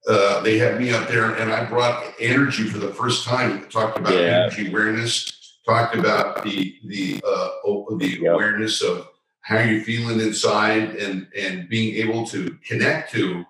[0.07, 3.67] uh, they had me up there and I brought energy for the first time.
[3.69, 4.47] Talked about Yeah.
[4.47, 7.49] energy awareness, talked about the, the, uh,
[7.97, 8.33] the Yep.
[8.33, 9.07] awareness of
[9.41, 13.45] how you're feeling inside and, and being able to connect to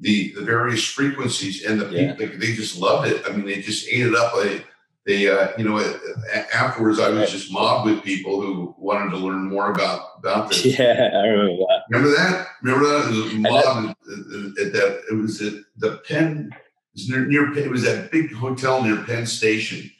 [0.00, 2.14] the, the various frequencies and the Yeah.
[2.14, 3.22] people, they just loved it.
[3.26, 4.32] I mean, they just ate it up.
[5.06, 5.78] They, uh, you know,
[6.54, 10.64] afterwards I was just mobbed with people who wanted to learn more about, about this.
[10.78, 11.82] Yeah, I remember that.
[11.90, 12.46] Remember that?
[12.62, 13.08] Remember that?
[13.08, 13.96] It was a that-
[14.58, 15.00] at, at- at that.
[15.10, 16.50] It was at the Penn.
[16.54, 16.58] It
[16.94, 17.46] was near, near.
[17.52, 19.90] Penn- It was that big hotel near Penn Station.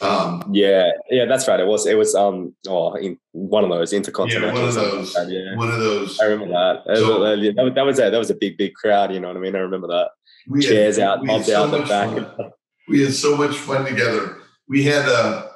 [0.00, 1.60] Um, Yeah, yeah, that's right.
[1.60, 4.48] It was it was um oh in one of those intercontinental.
[4.48, 5.14] Yeah, one of those.
[5.14, 5.56] like that, yeah.
[5.56, 6.18] one of those.
[6.20, 6.82] I remember that.
[6.86, 9.14] That, So- was, that, was, that was a that was a big big crowd.
[9.14, 9.54] You know what I mean?
[9.54, 10.08] I remember that.
[10.48, 12.50] We had- Chairs out, mobbed so out the back.
[12.88, 14.38] We had so much fun together.
[14.68, 15.52] We had, a,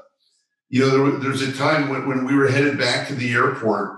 [0.70, 3.14] you know, there, was- there was a time when, when we were headed back to
[3.14, 3.96] the airport,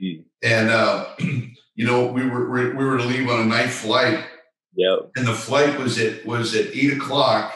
[0.00, 0.22] Mm.
[0.44, 1.06] and uh,
[1.74, 4.24] you know, we were we we were to leave on a night flight,
[4.76, 5.10] Yep.
[5.16, 7.52] and the flight was at was at eight o'clock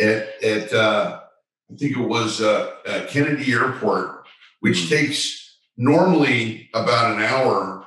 [0.00, 1.20] at at uh,
[1.70, 4.24] I think it was uh, uh, Kennedy Airport,
[4.60, 4.88] which Mm.
[4.88, 7.86] takes normally about an hour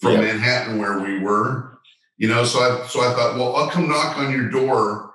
[0.00, 0.20] from Yeah.
[0.20, 1.78] Manhattan where we were.
[2.18, 5.11] You know, so I so I thought, well, I'll come knock on your door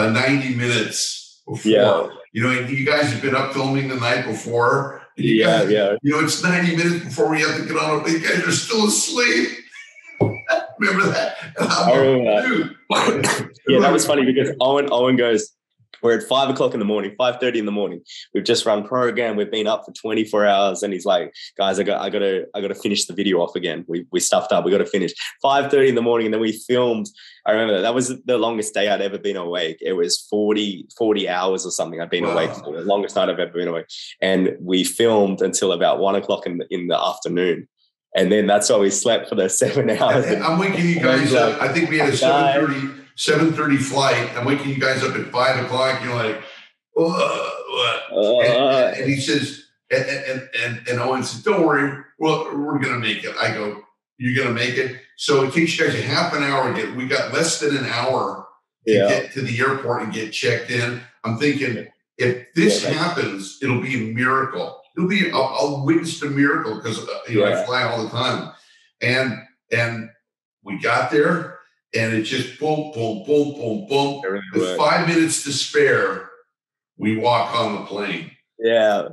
[0.00, 1.70] uh, ninety minutes before.
[1.72, 2.08] Yeah.
[2.32, 5.02] You know, you guys have been up filming the night before.
[5.16, 5.94] Yeah, guys- yeah.
[6.02, 8.06] You know, it's ninety minutes before we have to get on.
[8.10, 9.48] You guys are still asleep.
[10.78, 11.36] Remember that?
[11.60, 12.46] I remember that.
[12.46, 13.46] Dude.
[13.68, 15.52] Yeah, that was funny because Owen Owen goes,
[16.02, 18.00] we're at five o'clock in the morning, five thirty in the morning.
[18.34, 19.36] We've just run program.
[19.36, 22.20] We've been up for twenty four hours, and he's like, "Guys, I got, I got
[22.20, 23.84] to, I got to finish the video off again.
[23.88, 24.64] We we stuffed up.
[24.64, 27.06] We got to finish five thirty in the morning, and then we filmed.
[27.46, 27.82] I remember that.
[27.82, 29.78] that was the longest day I'd ever been awake.
[29.80, 31.98] It was 40, 40 hours or something.
[31.98, 32.32] I'd been Wow.
[32.34, 33.86] awake for the longest night I've ever been awake,
[34.20, 37.66] and we filmed until about one o'clock in the, in the afternoon,
[38.14, 40.26] and then that's why we slept for the seven hours.
[40.26, 41.60] And I'm waking you guys up.
[41.62, 44.30] I think we had a 7:30, 7:30 flight.
[44.34, 46.02] I'm waking you guys up at five o'clock.
[46.02, 46.42] You're like?
[46.98, 47.50] Uh,
[48.42, 52.98] And, and he says, and, and and and Owen says, "Don't worry, well, we're gonna
[52.98, 53.82] make it." I go,
[54.16, 56.96] "You're gonna make it." So it takes you guys a half an hour to get.
[56.96, 58.48] We got less than an hour
[58.86, 59.08] to yeah.
[59.08, 61.00] get to the airport and get checked in.
[61.24, 64.80] I'm thinking, if this Yeah, happens, it'll be a miracle.
[64.96, 65.30] It'll be.
[65.30, 68.52] I'll, I'll witness the miracle because uh, you know I fly all the time,
[69.02, 69.38] and
[69.70, 70.10] and
[70.62, 71.59] we got there,
[71.94, 74.22] and it just boom, boom, boom, boom, boom.
[74.26, 74.78] Everything With worked.
[74.80, 76.30] five minutes to spare,
[76.96, 78.30] we walk on the plane.
[78.58, 79.08] Yeah.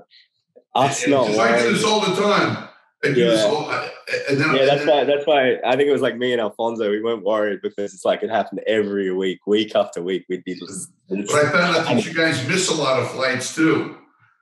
[0.76, 2.68] Us And- not because I do this all the time.
[3.04, 3.48] I do this Yeah.
[3.48, 3.70] all.
[3.70, 3.90] I,
[4.30, 5.04] and then Yeah, and that's then- why.
[5.04, 6.90] That's why I think it was like me and Alfonso.
[6.90, 10.26] We weren't worried because it's like it happened every week, week after week.
[10.30, 10.90] We'd be just.
[11.10, 13.98] But I found out that you guys miss a lot of flights too.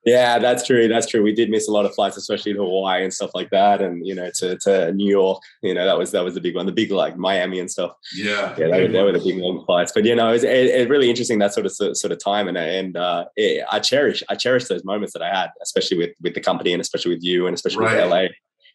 [0.05, 0.87] Yeah, that's true.
[0.87, 1.23] That's true.
[1.23, 4.05] We did miss a lot of flights, especially to Hawaii and stuff like that, and
[4.05, 5.41] you know, to, to New York.
[5.63, 6.67] You know, that was that was the big one.
[6.67, 7.91] The big like Miami and stuff.
[8.15, 8.53] Yeah.
[8.57, 9.91] Yeah, they were, they were the big long flights.
[9.93, 12.57] But you know, it's it, it really interesting that sort of sort of time, and
[12.57, 16.35] and uh, it, I cherish I cherish those moments that I had, especially with with
[16.35, 18.03] the company and especially with you and especially Right.
[18.03, 18.25] with LA.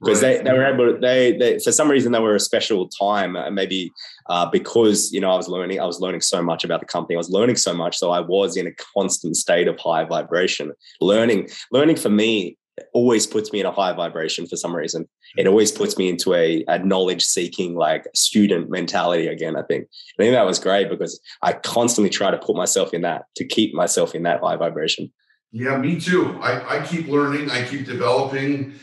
[0.00, 0.38] Because Right.
[0.38, 3.36] they, they were able to, they, they for some reason they were a special time
[3.36, 3.92] uh, maybe
[4.28, 7.16] uh, because you know I was learning I was learning so much about the company
[7.16, 10.72] I was learning so much so I was in a constant state of high vibration
[11.00, 12.56] learning learning for me
[12.94, 16.32] always puts me in a high vibration for some reason it always puts me into
[16.34, 19.86] a, a knowledge seeking like student mentality again I think
[20.18, 23.44] I think that was great because I constantly try to put myself in that to
[23.44, 25.12] keep myself in that high vibration
[25.52, 26.38] Yeah, me too.
[26.40, 27.50] I, I keep learning.
[27.50, 28.74] I keep developing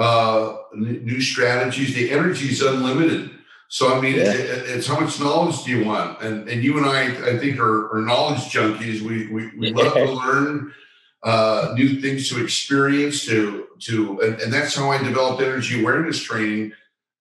[0.00, 1.94] uh, new strategies.
[1.94, 3.30] The energy is unlimited.
[3.68, 4.32] So I mean, Yeah.
[4.32, 6.20] it, it- it's how much knowledge do you want?
[6.22, 9.00] And and you and I, I think, are, are knowledge junkies.
[9.02, 10.72] We we, we love to learn
[11.22, 16.20] uh, new things, to experience, to to, and, and that's how I developed energy awareness
[16.22, 16.72] training.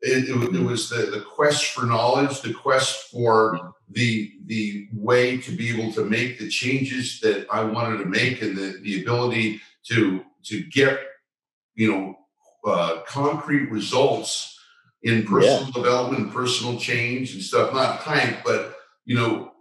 [0.01, 5.37] It, it, it was the, the quest for knowledge, the quest for the the way
[5.37, 9.01] to be able to make the changes that I wanted to make, and the the
[9.01, 10.99] ability to to get
[11.75, 12.15] you know
[12.65, 14.59] uh, concrete results
[15.03, 17.73] in personal development, personal change, and stuff.
[17.73, 19.51] Not hype, but you know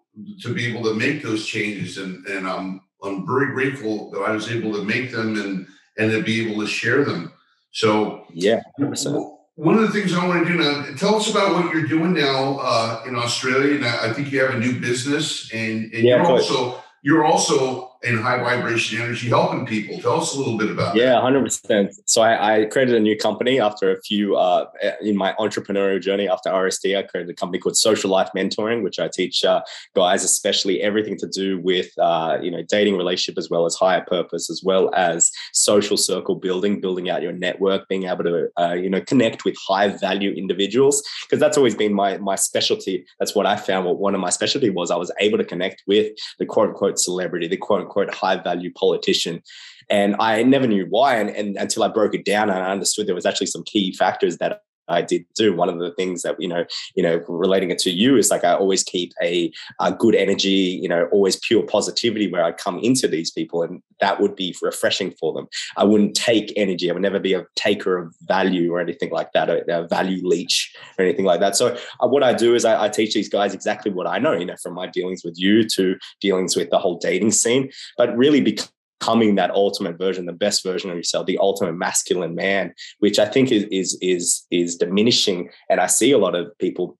[0.40, 4.32] to be able to make those changes, and and I'm I'm very grateful that I
[4.32, 5.66] was able to make them and
[5.98, 7.32] and to be able to share them.
[7.70, 9.30] So yeah 100%.
[9.56, 12.14] one of the things I want to do now, tell us about what you're doing
[12.14, 13.74] now uh, in Australia.
[13.76, 17.24] And I I think you have a new business, and, and Yeah, you're also you're
[17.24, 19.98] also in high vibration energy, helping people.
[20.00, 21.92] Tell us a little bit about yeah, hundred percent.
[22.06, 24.66] So I, I, created a new company after a few uh,
[25.00, 26.96] in my entrepreneurial journey after RSD.
[26.96, 29.62] I created a company called Social Life Mentoring, which I teach uh,
[29.96, 34.04] guys, especially everything to do with uh, you know dating, relationship, as well as higher
[34.06, 38.74] purpose, as well as social circle building, building out your network, being able to uh,
[38.74, 43.04] you know connect with high value individuals because that's always been my my specialty.
[43.18, 43.87] That's what I found.
[43.87, 47.00] What one of my specialty was, I was able to connect with the quote unquote
[47.00, 49.42] celebrity, the quote unquote high value politician.
[49.90, 51.16] And I never knew why.
[51.16, 53.92] And, and until I broke it down and I understood there was actually some key
[53.92, 55.55] factors that I did do.
[55.55, 58.44] One of the things that you know, you know, relating it to you is like
[58.44, 62.79] I always keep a, a good energy, you know, always pure positivity where I come
[62.79, 65.48] into these people, and that would be refreshing for them.
[65.77, 66.90] I wouldn't take energy.
[66.90, 70.74] I would never be a taker of value or anything like that, a, value leech
[70.98, 71.57] or anything like that.
[71.57, 74.33] So uh, what I do is I, I teach these guys exactly what I know,
[74.33, 78.16] you know, from my dealings with you to dealings with the whole dating scene, but
[78.16, 82.74] really because becoming that ultimate version, the best version of yourself, the ultimate masculine man,
[82.98, 85.50] which I think is is is is diminishing.
[85.70, 86.98] And I see a lot of people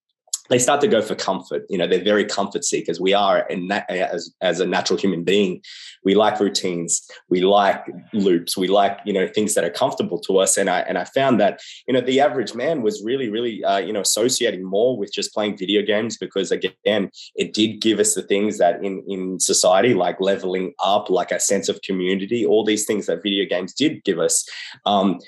[0.49, 1.65] they start to go for comfort.
[1.69, 3.01] You know, they're very comfort seekers.
[3.01, 5.63] We are, and as as a natural human being,
[6.05, 10.39] we like routines, we like loops, we like you know things that are comfortable to
[10.39, 10.57] us.
[10.57, 13.79] And I and I found that you know the average man was really really uh,
[13.79, 18.15] you know associating more with just playing video games because again, it did give us
[18.15, 22.65] the things that in in society like leveling up, like a sense of community, all
[22.65, 24.49] these things that video games did give us.
[24.87, 25.19] Um,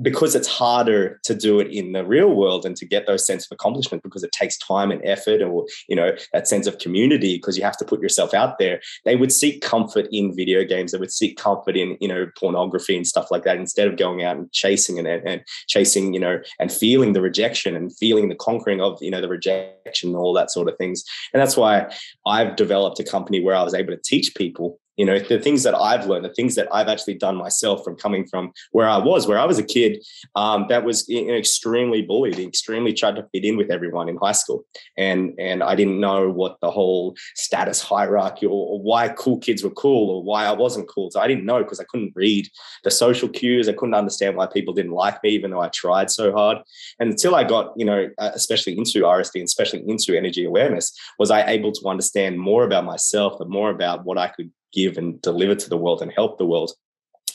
[0.00, 3.44] because it's harder to do it in the real world and to get those sense
[3.44, 7.36] of accomplishment because it takes time and effort or you know that sense of community
[7.36, 10.92] because you have to put yourself out there they would seek comfort in video games.
[10.92, 14.22] They would seek comfort in you know pornography and stuff like that instead of going
[14.22, 18.34] out and chasing and, and chasing you know and feeling the rejection and feeling the
[18.34, 21.04] conquering of you know the rejection and all that sort of things.
[21.32, 21.92] And that's why
[22.26, 25.62] i've developed a company where i was able to teach people you know the things
[25.62, 28.98] that i've learned the things that i've actually done myself from coming from where i
[28.98, 33.16] was where i was a kid um, that was you know, extremely bullied extremely tried
[33.16, 34.64] to fit in with everyone in high school.
[34.96, 39.62] And and i didn't know what the whole status hierarchy or, or why cool kids
[39.62, 41.10] were cool or why i wasn't cool.
[41.10, 42.48] So i didn't know because i couldn't read
[42.84, 43.68] the social cues.
[43.68, 46.58] I couldn't understand why people didn't like me even though i tried so hard.
[46.98, 50.92] And until i got you know uh, especially into rsd and especially into energy awareness
[51.18, 54.96] was i able to understand more about myself and more about what i could give
[54.98, 56.72] and deliver to the world and help the world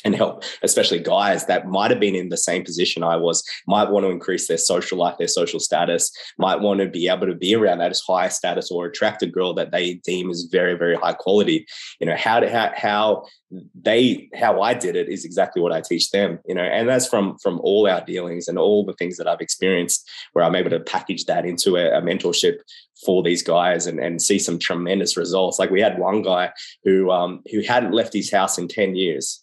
[0.03, 3.89] and help, especially guys that might have been in the same position I was, might
[3.89, 7.35] want to increase their social life, their social status, might want to be able to
[7.35, 10.75] be around that as high status or attract a girl that they deem is very,
[10.75, 11.65] very high quality.
[11.99, 13.23] You know, how to how how
[13.75, 17.07] they how I did it is exactly what I teach them, you know, and that's
[17.07, 20.71] from from all our dealings and all the things that I've experienced where I'm able
[20.71, 22.57] to package that into a, a mentorship
[23.05, 25.59] for these guys and, and see some tremendous results.
[25.59, 26.51] Like we had one guy
[26.83, 29.42] who um, who hadn't left his house in 10 years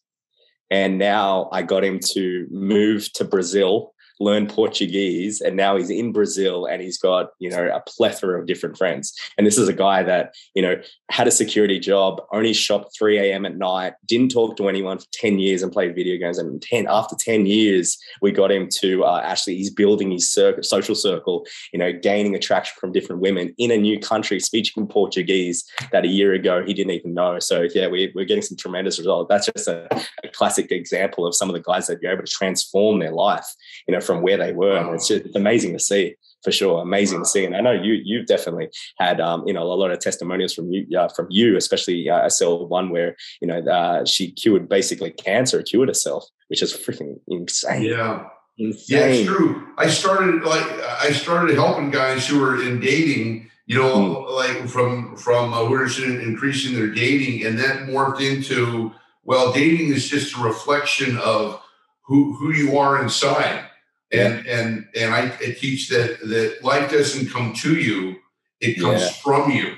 [0.71, 6.13] and now I got him to move to Brazil learn Portuguese, and now he's in
[6.13, 9.13] Brazil and he's got you know a plethora of different friends.
[9.37, 10.81] And this is a guy that you know
[11.11, 13.47] had a security job, only shopped 3 a.m.
[13.47, 16.39] at night, didn't talk to anyone for 10 years, and played video games.
[16.39, 20.31] And 10 after 10 years, we got him to uh, actually he's building his
[20.63, 25.65] social circle, you know, gaining attraction from different women in a new country, speaking Portuguese
[25.93, 27.39] that a year ago he didn't even know.
[27.39, 29.29] So yeah, we, we're getting some tremendous results.
[29.29, 29.89] That's just a,
[30.25, 33.47] a classic example of some of the guys that you're able to transform their life,
[33.87, 34.77] you know, from where they were.
[34.77, 36.83] And it's just it's amazing to see for sure.
[36.83, 37.45] Amazing to see.
[37.45, 38.69] And I know you you've definitely
[38.99, 42.29] had um, you know a lot of testimonials from you uh, from you, especially uh,
[42.29, 47.21] saw one where you know uh, she cured basically cancer, cured herself, which is freaking
[47.29, 47.83] insane.
[47.83, 48.27] Yeah.
[48.59, 48.99] Insane.
[48.99, 49.69] Yeah, it's true.
[49.79, 50.67] I started like
[51.07, 54.35] I started helping guys who were in dating, you know, mm.
[54.35, 55.87] like from from uh, who are
[56.21, 58.93] increasing their dating, and that morphed into
[59.23, 61.63] well, dating is just a reflection of
[62.07, 63.70] who who you are inside
[64.13, 68.17] and and and I, I, teach that that life doesn't come to you;
[68.61, 69.09] it comes yeah.
[69.23, 69.75] from you.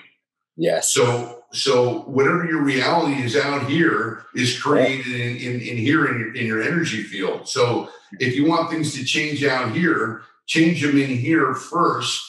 [0.56, 0.92] Yes.
[0.92, 5.24] So so whatever your reality is out here is created yeah.
[5.24, 7.48] in, in, in here in your in your energy field.
[7.48, 12.28] So if you want things to change out here, change them in here first.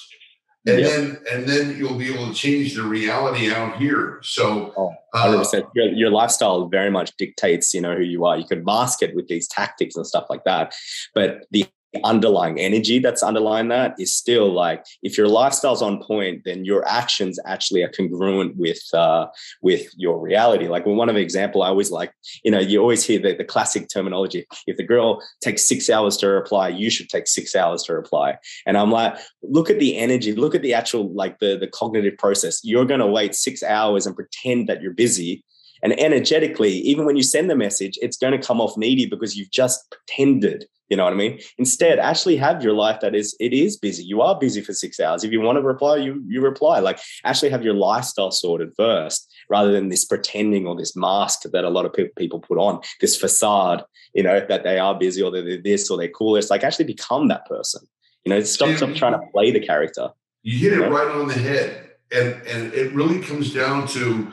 [0.65, 0.89] And yep.
[0.89, 4.19] then and then you'll be able to change the reality out here.
[4.23, 8.37] So oh, uh, your, your lifestyle very much dictates, you know, who you are.
[8.37, 10.73] You can mask it with these tactics and stuff like that.
[11.13, 11.65] But the
[12.03, 16.87] underlying energy that's underlying that is still like if your lifestyle's on point then your
[16.87, 19.27] actions actually are congruent with uh
[19.61, 20.67] with your reality.
[20.67, 22.13] Like one of the example i always like
[22.43, 26.17] you know you always hear the, the classic terminology if the girl takes six hours
[26.17, 28.37] to reply you should take six hours to reply.
[28.65, 32.17] And i'm like look at the energy look at the actual like the the cognitive
[32.17, 32.61] process.
[32.63, 35.43] You're going to wait six hours and pretend that you're busy
[35.83, 39.35] And energetically, even when you send the message, it's going to come off needy because
[39.35, 40.65] you've just pretended.
[40.89, 41.39] You know what I mean?
[41.57, 44.03] Instead, actually have your life that is it is busy.
[44.03, 45.23] You are busy for six hours.
[45.23, 46.79] If you want to reply, you you reply.
[46.79, 51.63] Like actually have your lifestyle sorted first, rather than this pretending or this mask that
[51.63, 53.83] a lot of people put on, this facade.
[54.13, 56.35] You know that they are busy or they're this or they're cool.
[56.35, 57.81] It's like actually become that person.
[58.25, 60.09] You know, stop, stop trying to play the character.
[60.43, 60.91] You hit it you know?
[60.91, 64.31] right on the head, and and it really comes down to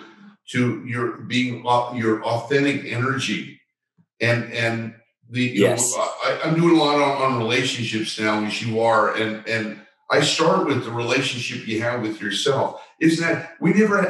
[0.50, 3.60] to your being your authentic energy
[4.20, 4.94] and and
[5.28, 5.96] the yes.
[5.96, 9.80] know, I, am doing a lot on, on relationships now as you are and and
[10.10, 14.00] i start with the relationship you have with yourself isn't that we never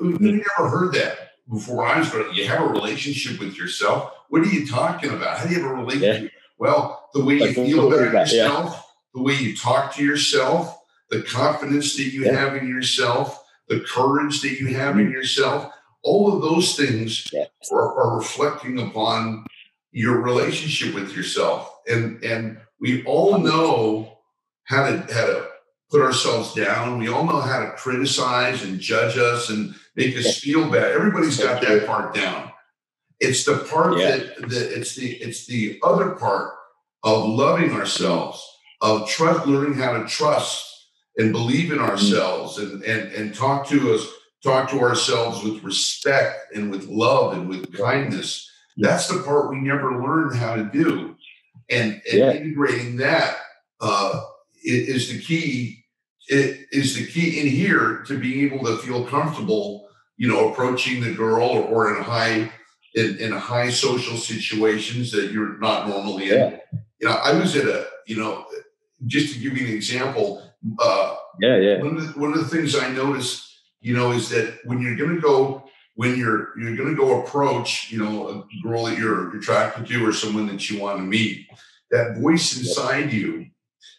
[0.00, 0.24] we mm-hmm.
[0.38, 4.66] never heard that before i was you have a relationship with yourself what are you
[4.66, 6.38] talking about how do you have a relationship yeah.
[6.58, 8.80] well the way you feel about yourself yeah.
[9.14, 10.74] the way you talk to yourself
[11.10, 12.32] the confidence that you yeah.
[12.32, 15.12] have in yourself the courage that you have in mm-hmm.
[15.12, 17.48] yourself, all of those things yes.
[17.72, 19.44] are, are, reflecting upon
[19.92, 21.80] your relationship with yourself.
[21.88, 24.18] And and we all know
[24.64, 25.48] how to how to
[25.90, 26.98] put ourselves down.
[26.98, 30.40] We all know how to criticize and judge us and make us yes.
[30.40, 30.92] feel bad.
[30.92, 32.52] Everybody's got that part down.
[33.20, 34.16] It's the part yeah.
[34.16, 36.54] that, that it's the it's the other part
[37.02, 38.46] of loving ourselves,
[38.80, 40.67] of trust, learning how to trust
[41.18, 41.88] and believe in mm.
[41.88, 44.06] ourselves and, and, and talk to us,
[44.42, 48.50] talk to ourselves with respect and with love and with kindness.
[48.76, 51.16] That's the part we never learned how to do.
[51.68, 52.32] And, and yeah.
[52.32, 53.36] integrating that
[53.80, 54.22] uh,
[54.62, 55.84] is the key.
[56.28, 61.02] It is the key in here to being able to feel comfortable, you know, approaching
[61.02, 62.50] the girl or, or in high
[62.94, 66.52] in, in high social situations that you're not normally in.
[66.52, 66.58] Yeah.
[67.00, 68.46] You know, I was at a, you know,
[69.06, 70.42] just to give you an example,
[70.78, 71.78] uh, yeah, yeah.
[71.78, 73.48] One of, the, one of the things I noticed,
[73.80, 77.22] you know, is that when you're going to go, when you're you're going to go
[77.22, 81.02] approach, you know, a girl that you're attracted to or someone that you want to
[81.02, 81.46] meet,
[81.90, 83.46] that voice inside you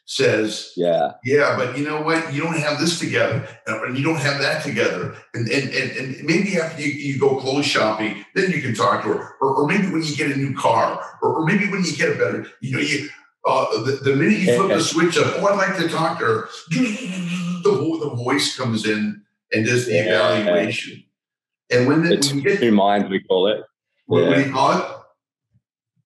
[0.05, 2.33] says, "Yeah, yeah, but you know what?
[2.33, 6.23] You don't have this together, and you don't have that together, and and and, and
[6.23, 9.67] maybe after you, you go clothes shopping, then you can talk to her, or, or
[9.67, 12.47] maybe when you get a new car, or, or maybe when you get a better,
[12.59, 13.07] you know, you
[13.45, 16.25] uh, the, the, minute you flip the switch up, oh, I'd like to talk to
[16.25, 19.21] her, the, the voice comes in
[19.53, 21.03] and does the evaluation.
[21.71, 23.63] And when, the, you get two minds, we call it.
[24.07, 24.27] What, yeah.
[24.27, 24.85] what do you call it?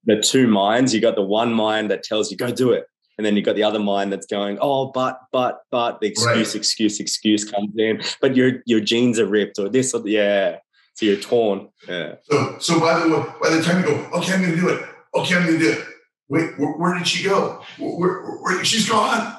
[0.05, 0.93] The two minds.
[0.93, 2.85] You got the one mind that tells you go do it,
[3.17, 6.01] and then you've got the other mind that's going, oh, but, but, but.
[6.01, 6.55] The excuse, right.
[6.55, 8.01] excuse, excuse comes in.
[8.19, 10.57] But your your jeans are ripped, or this, or yeah.
[10.95, 11.69] So you're torn.
[11.87, 12.15] Yeah.
[12.23, 14.85] So, so by the way, by the time you go, okay, I'm to do it.
[15.15, 15.92] Okay, I'm to do it
[16.33, 17.61] wait, where, where did she go?
[17.77, 19.37] Where, where, she's gone.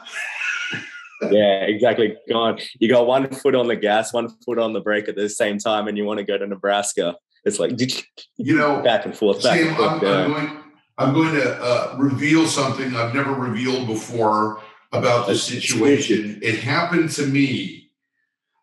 [1.23, 2.17] yeah, exactly.
[2.29, 2.61] Gone.
[2.79, 5.59] You got one foot on the gas, one foot on the brake at the same
[5.59, 7.17] time, and you want to go to Nebraska.
[7.45, 7.73] It's like
[8.37, 9.43] you know, back and forth.
[9.43, 10.59] Back and forth I'm, I'm, going,
[10.99, 16.39] I'm, going, to uh, reveal something I've never revealed before about the situation.
[16.43, 17.91] It happened to me.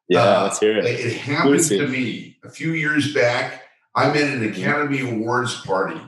[0.07, 0.86] Yeah, uh, let's hear it.
[0.86, 3.63] It happened to me a few years back.
[3.93, 5.99] I'm at an Academy Awards party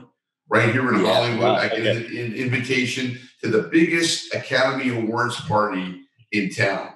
[0.48, 1.40] right here in yeah, Hollywood.
[1.40, 1.90] Wow, I get okay.
[1.90, 6.00] an, an invitation to the biggest Academy Awards party
[6.32, 6.90] in town.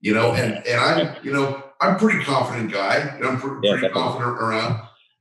[0.00, 3.18] You know, and and I'm you know I'm pretty confident guy.
[3.22, 4.80] I'm pretty, yeah, pretty confident around,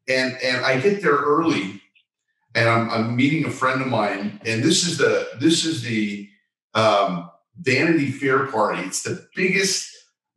[0.09, 1.82] and and I get there early,
[2.55, 6.28] and I'm I'm meeting a friend of mine, and this is the this is the
[6.74, 8.82] um, Vanity Fair party.
[8.82, 9.88] It's the biggest,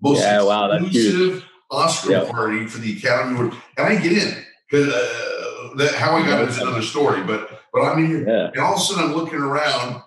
[0.03, 0.43] most yeah,
[0.75, 2.29] exclusive wow, Oscar yep.
[2.29, 4.93] party for the Academy Award, and I get in because.
[4.93, 5.34] Uh,
[5.77, 7.23] that how I got it is another story.
[7.23, 8.51] But but I mean, yeah.
[8.53, 10.03] and all of a sudden I'm looking around,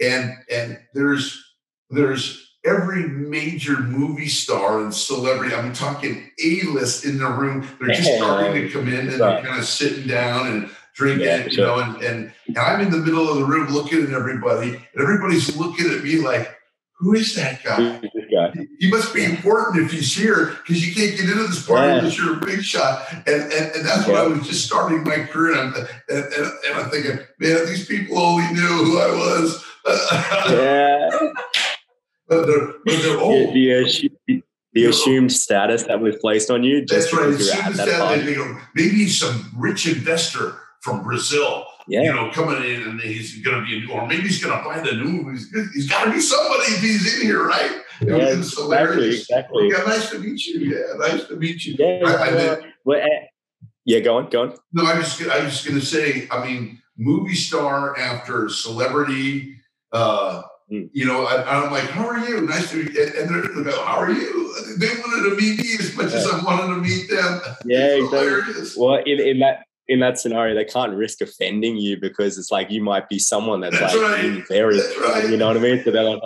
[0.00, 1.42] and and there's
[1.90, 5.54] there's every major movie star and celebrity.
[5.54, 7.66] I'm talking A list in the room.
[7.80, 11.44] They're just starting to come in and they're kind of sitting down and drinking, yeah,
[11.44, 11.66] you sure.
[11.66, 15.02] know, and, and and I'm in the middle of the room looking at everybody, and
[15.02, 16.56] everybody's looking at me like
[16.98, 18.00] who is that guy?
[18.30, 18.66] guy?
[18.78, 21.98] He must be important if he's here because you can't get into this party yeah.
[21.98, 23.06] unless you're a big shot.
[23.12, 24.12] And, and, and that's yeah.
[24.12, 25.52] when I was just starting my career.
[25.52, 29.64] And I'm, and, and, and I'm thinking, man, these people only knew who I was.
[30.50, 31.10] yeah.
[32.28, 33.54] but they're, but they're old.
[33.54, 36.84] The, the, the assumed status that was placed on you.
[36.84, 37.34] Just that's right.
[37.34, 42.02] Assumed status, you know, maybe some rich investor from Brazil yeah.
[42.02, 44.80] you know, coming in and he's going to be, or maybe he's going to buy
[44.80, 45.30] the new.
[45.30, 47.79] He's, he's got to be somebody if he's in here, right?
[48.00, 49.68] Yeah, exactly, exactly.
[49.68, 50.60] Yeah, nice to meet you.
[50.60, 51.76] Yeah, nice to meet you.
[51.78, 53.26] Yeah, I, I mean, well, uh,
[53.84, 54.54] yeah, go on, go on.
[54.72, 56.28] No, I was just, I was going to say.
[56.30, 59.56] I mean, movie star after celebrity.
[59.92, 60.88] Uh, mm.
[60.92, 62.40] You know, I, am like, how are you?
[62.42, 63.04] Nice to meet you.
[63.04, 64.76] And they're, they go, how are you?
[64.78, 66.18] They wanted to meet me as much yeah.
[66.18, 67.40] as I wanted to meet them.
[67.64, 68.64] yeah, exactly.
[68.76, 72.70] Well, in, in that in that scenario, they can't risk offending you because it's like
[72.70, 74.44] you might be someone that's, that's like right.
[74.46, 75.28] very, that's right.
[75.28, 75.82] you know what I mean?
[75.82, 76.22] So they're like,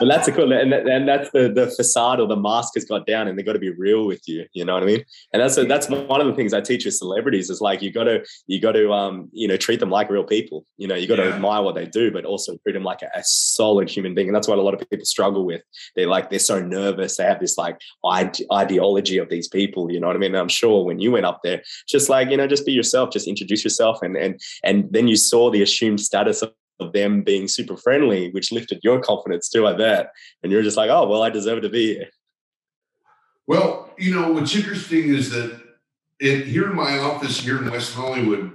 [0.00, 3.06] but that's a cool, and, and that's the the facade or the mask has got
[3.06, 4.46] down, and they got to be real with you.
[4.52, 5.04] You know what I mean?
[5.32, 7.92] And that's a, that's one of the things I teach with celebrities is like you
[7.92, 10.64] got to you got to um you know treat them like real people.
[10.76, 11.34] You know you got to yeah.
[11.34, 14.28] admire what they do, but also treat them like a, a, solid human being.
[14.28, 15.62] And that's what a lot of people struggle with.
[15.96, 17.16] They're like they're so nervous.
[17.16, 19.90] They have this like ide- ideology of these people.
[19.90, 20.34] You know what I mean?
[20.34, 23.10] And I'm sure when you went up there, just like you know, just be yourself,
[23.10, 27.22] just introduce yourself, and and and then you saw the assumed status of of them
[27.22, 30.12] being super friendly, which lifted your confidence too, I bet.
[30.42, 32.08] And you're just like, oh, well, I deserve to be here.
[33.46, 35.60] Well, you know, what's interesting is that
[36.20, 38.52] in, here in my office here in West Hollywood,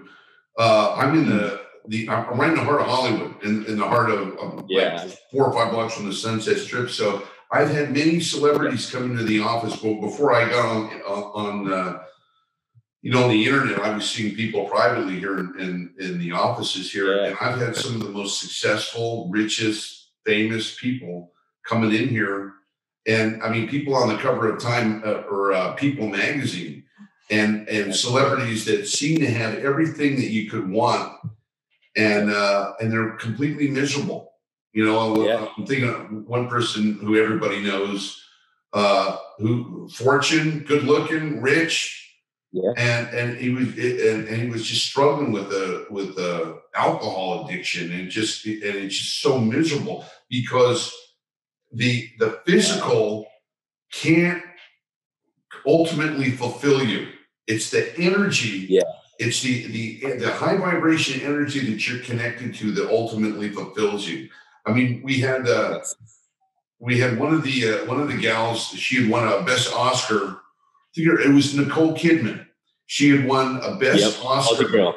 [0.58, 3.88] uh, I'm in the, the I'm right in the heart of Hollywood, in, in the
[3.88, 5.04] heart of, of yeah.
[5.04, 6.90] like four or five blocks from the Sunset Strip.
[6.90, 11.74] So I've had many celebrities come into the office, but before I got on on
[11.74, 12.04] uh,
[13.04, 16.32] you know, on the internet, I was seeing people privately here in, in, in the
[16.32, 17.26] offices here, yeah.
[17.26, 21.34] and I've had some of the most successful, richest, famous people
[21.68, 22.54] coming in here.
[23.06, 26.86] And I mean, people on the cover of Time uh, or uh, People magazine,
[27.30, 31.12] and and celebrities that seem to have everything that you could want,
[31.98, 34.32] and uh, and they're completely miserable.
[34.72, 35.46] You know, yeah.
[35.58, 38.24] I'm thinking of one person who everybody knows,
[38.72, 42.03] uh, who fortune, good looking, rich,
[42.54, 42.72] yeah.
[42.78, 47.46] And and he was and, and he was just struggling with the with the alcohol
[47.46, 50.96] addiction and just and it's just so miserable because
[51.72, 53.26] the the physical
[53.92, 54.44] can't
[55.66, 57.08] ultimately fulfill you.
[57.48, 58.68] It's the energy.
[58.70, 58.84] Yeah.
[59.18, 64.30] It's the the the high vibration energy that you're connected to that ultimately fulfills you.
[64.68, 65.80] I mean, we had uh,
[66.78, 68.68] we had one of the uh, one of the gals.
[68.68, 70.43] She had won a best Oscar
[70.96, 72.46] it was Nicole Kidman.
[72.86, 74.26] She had won a best yep.
[74.26, 74.94] Oscar.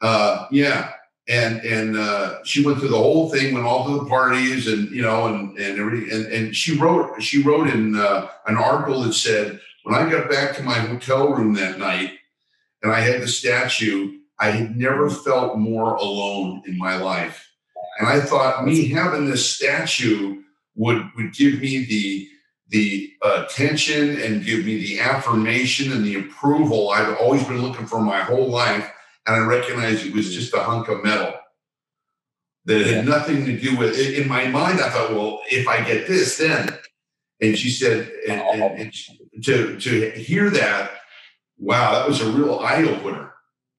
[0.00, 0.92] Uh, yeah,
[1.28, 4.90] and and uh, she went through the whole thing, went all to the parties, and
[4.90, 6.10] you know, and and everything.
[6.10, 10.30] And, and she wrote she wrote in uh, an article that said, when I got
[10.30, 12.12] back to my hotel room that night,
[12.82, 17.44] and I had the statue, I had never felt more alone in my life.
[17.98, 20.42] And I thought me having this statue
[20.76, 22.28] would would give me the
[22.68, 28.00] the attention and give me the affirmation and the approval I've always been looking for
[28.00, 28.90] my whole life.
[29.26, 30.34] And I recognized it was mm-hmm.
[30.34, 31.34] just a hunk of metal
[32.66, 34.18] that had nothing to do with it.
[34.18, 36.68] In my mind, I thought, well, if I get this, then.
[37.40, 40.90] And she said, and, and, and to, to hear that,
[41.56, 43.32] wow, that was a real eye opener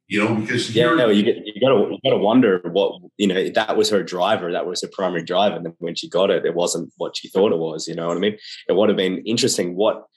[0.09, 3.47] you know, because yeah, no, you get you gotta you gotta wonder what you know
[3.49, 6.47] that was her driver, that was her primary driver, and then when she got it,
[6.47, 7.87] it wasn't what she thought it was.
[7.87, 8.35] You know what I mean?
[8.67, 10.07] It would have been interesting what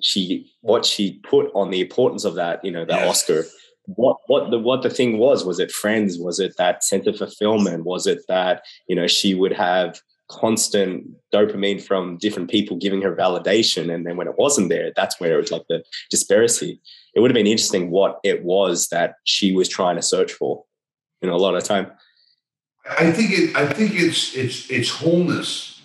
[0.00, 2.64] she what she put on the importance of that.
[2.64, 3.08] You know, that yes.
[3.08, 3.44] Oscar.
[3.84, 5.44] What what the what the thing was?
[5.44, 6.18] Was it friends?
[6.18, 7.84] Was it that sense of fulfillment?
[7.84, 10.00] Was it that you know she would have
[10.30, 13.92] constant dopamine from different people giving her validation.
[13.92, 16.80] And then when it wasn't there, that's where it was like the disparity.
[17.14, 20.64] It would have been interesting what it was that she was trying to search for,
[21.20, 21.90] you know, a lot of time.
[22.98, 25.80] I think it, I think it's it's it's wholeness.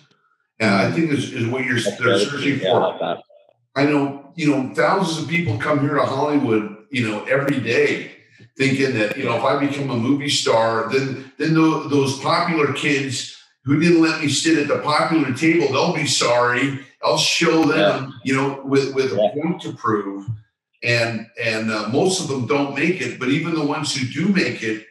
[0.60, 3.04] And I think is, is what you're they're searching yeah, for.
[3.04, 3.20] I,
[3.76, 8.10] I know, you know, thousands of people come here to Hollywood, you know, every day
[8.56, 13.36] thinking that, you know, if I become a movie star, then then those popular kids
[13.64, 16.80] who didn't let me sit at the popular table, they'll be sorry.
[17.04, 18.10] I'll show them, yeah.
[18.24, 19.26] you know, with, with yeah.
[19.26, 20.26] a point to prove.
[20.82, 24.32] And and uh, most of them don't make it, but even the ones who do
[24.32, 24.86] make it,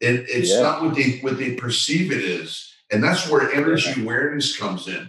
[0.00, 0.60] it it's yeah.
[0.60, 5.08] not what they what they perceive it is, and that's where energy awareness comes in,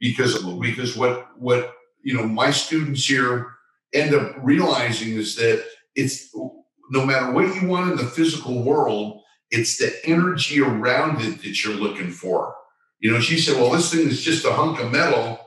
[0.00, 3.46] because because what what you know my students here
[3.92, 5.64] end up realizing is that
[5.94, 6.34] it's
[6.90, 11.64] no matter what you want in the physical world, it's the energy around it that
[11.64, 12.54] you're looking for.
[12.98, 15.38] You know, she said, well, this thing is just a hunk of metal,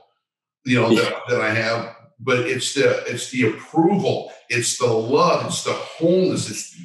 [0.64, 5.46] you know, that, that I have, but it's the it's the approval, it's the love,
[5.46, 6.76] it's the wholeness, it's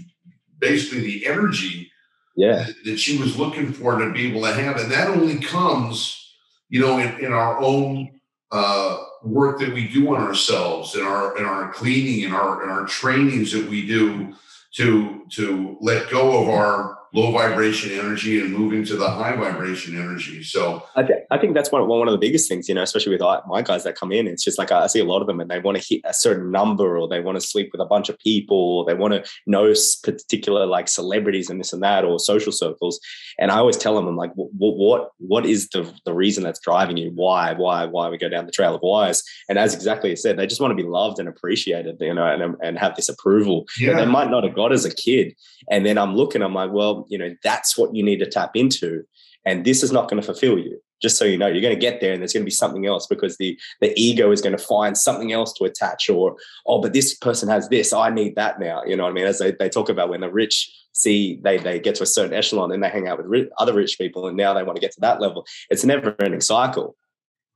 [0.60, 1.92] basically the energy
[2.36, 2.64] yeah.
[2.64, 4.78] that, that she was looking for to be able to have.
[4.78, 6.34] And that only comes,
[6.70, 8.20] you know, in, in our own
[8.52, 12.70] uh, work that we do on ourselves, in our in our cleaning, in our in
[12.70, 14.34] our trainings that we do
[14.76, 19.98] to to let go of our low vibration energy and moving to the high vibration
[19.98, 20.44] energy.
[20.44, 23.14] So I, th- I think that's one, one of the biggest things, you know, especially
[23.14, 24.28] with my guys that come in.
[24.28, 26.14] It's just like I see a lot of them and they want to hit a
[26.14, 29.14] certain number or they want to sleep with a bunch of people or they want
[29.14, 33.00] to know particular like celebrities and this and that or social circles.
[33.40, 36.60] And I always tell them, I'm like, what, what, what is the, the reason that's
[36.60, 37.12] driving you?
[37.16, 39.24] Why, why, why we go down the trail of whys?
[39.48, 42.26] And as exactly as said, they just want to be loved and appreciated, you know,
[42.26, 43.94] and, and have this approval yeah.
[43.94, 45.36] that they might not have got as a kid.
[45.72, 48.52] And then I'm looking, I'm like, well, you know, that's what you need to tap
[48.56, 49.04] into.
[49.46, 50.80] And this is not going to fulfill you.
[51.02, 52.86] Just so you know, you're going to get there and there's going to be something
[52.86, 56.36] else because the, the ego is going to find something else to attach or,
[56.66, 57.94] oh, but this person has this.
[57.94, 58.84] I need that now.
[58.84, 59.26] You know what I mean?
[59.26, 62.34] As they, they talk about when the rich see they, they get to a certain
[62.34, 64.82] echelon and they hang out with rich, other rich people and now they want to
[64.82, 65.46] get to that level.
[65.70, 66.98] It's a never ending cycle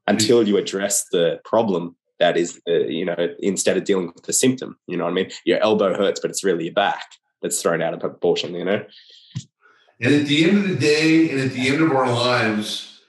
[0.07, 4.31] until you address the problem that is, uh, you know, instead of dealing with the
[4.31, 5.31] symptom, you know what I mean?
[5.45, 7.05] Your elbow hurts, but it's really your back
[7.41, 8.85] that's thrown out of proportion, you know?
[10.03, 12.99] And at the end of the day, and at the end of our lives,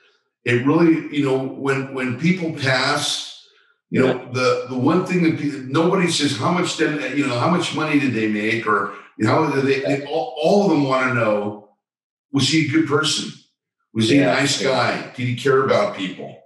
[0.45, 3.47] it really, you know, when when people pass,
[3.90, 7.38] you know, the the one thing that people, nobody says how much did you know
[7.38, 8.66] how much money did they make?
[8.66, 11.68] or you know they, they all, all, of them want to know
[12.32, 13.32] was he a good person?
[13.92, 14.32] Was he yeah.
[14.32, 15.12] a nice guy?
[15.16, 16.36] Did he care about people?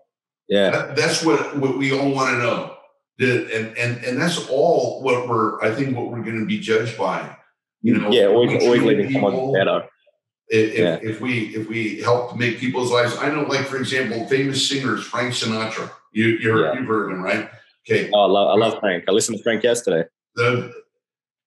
[0.48, 0.70] Yeah.
[0.70, 2.78] That, that's what what we all want to know
[3.20, 6.96] and and and that's all what we're i think what we're going to be judged
[6.96, 7.36] by
[7.82, 9.84] you know yeah always always leaving someone better
[10.48, 10.98] if, yeah.
[11.02, 15.04] if we if we help make people's lives, I know, like for example, famous singers
[15.04, 15.90] Frank Sinatra.
[16.12, 16.80] You you heard, yeah.
[16.80, 17.50] you've heard him, right?
[17.88, 18.10] Okay.
[18.12, 19.04] Oh, I love, I love Frank.
[19.08, 20.08] I listened to Frank yesterday.
[20.36, 20.72] The,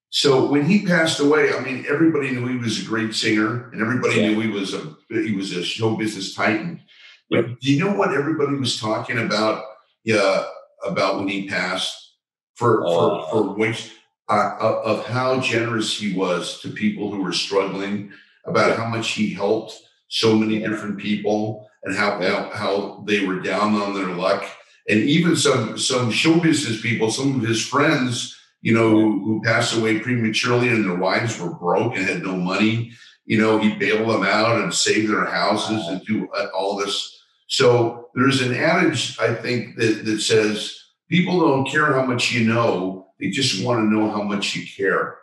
[0.09, 3.81] so when he passed away, I mean, everybody knew he was a great singer, and
[3.81, 4.27] everybody yeah.
[4.29, 6.81] knew he was a he was a show business titan.
[7.29, 7.59] But yep.
[7.59, 9.63] do you know what everybody was talking about?
[10.03, 10.45] Yeah,
[10.85, 12.15] about when he passed
[12.55, 13.25] for oh.
[13.25, 13.91] for for which
[14.29, 18.11] uh, of how generous he was to people who were struggling
[18.45, 22.19] about how much he helped so many different people and how,
[22.53, 24.43] how, they were down on their luck.
[24.89, 29.41] And even some some show business people, some of his friends, you know, who, who
[29.43, 32.91] passed away prematurely and their wives were broke and had no money.
[33.25, 37.19] You know, he bailed them out and saved their houses and do all this.
[37.47, 40.77] So there's an adage, I think, that, that says
[41.09, 44.65] people don't care how much you know, they just want to know how much you
[44.65, 45.17] care.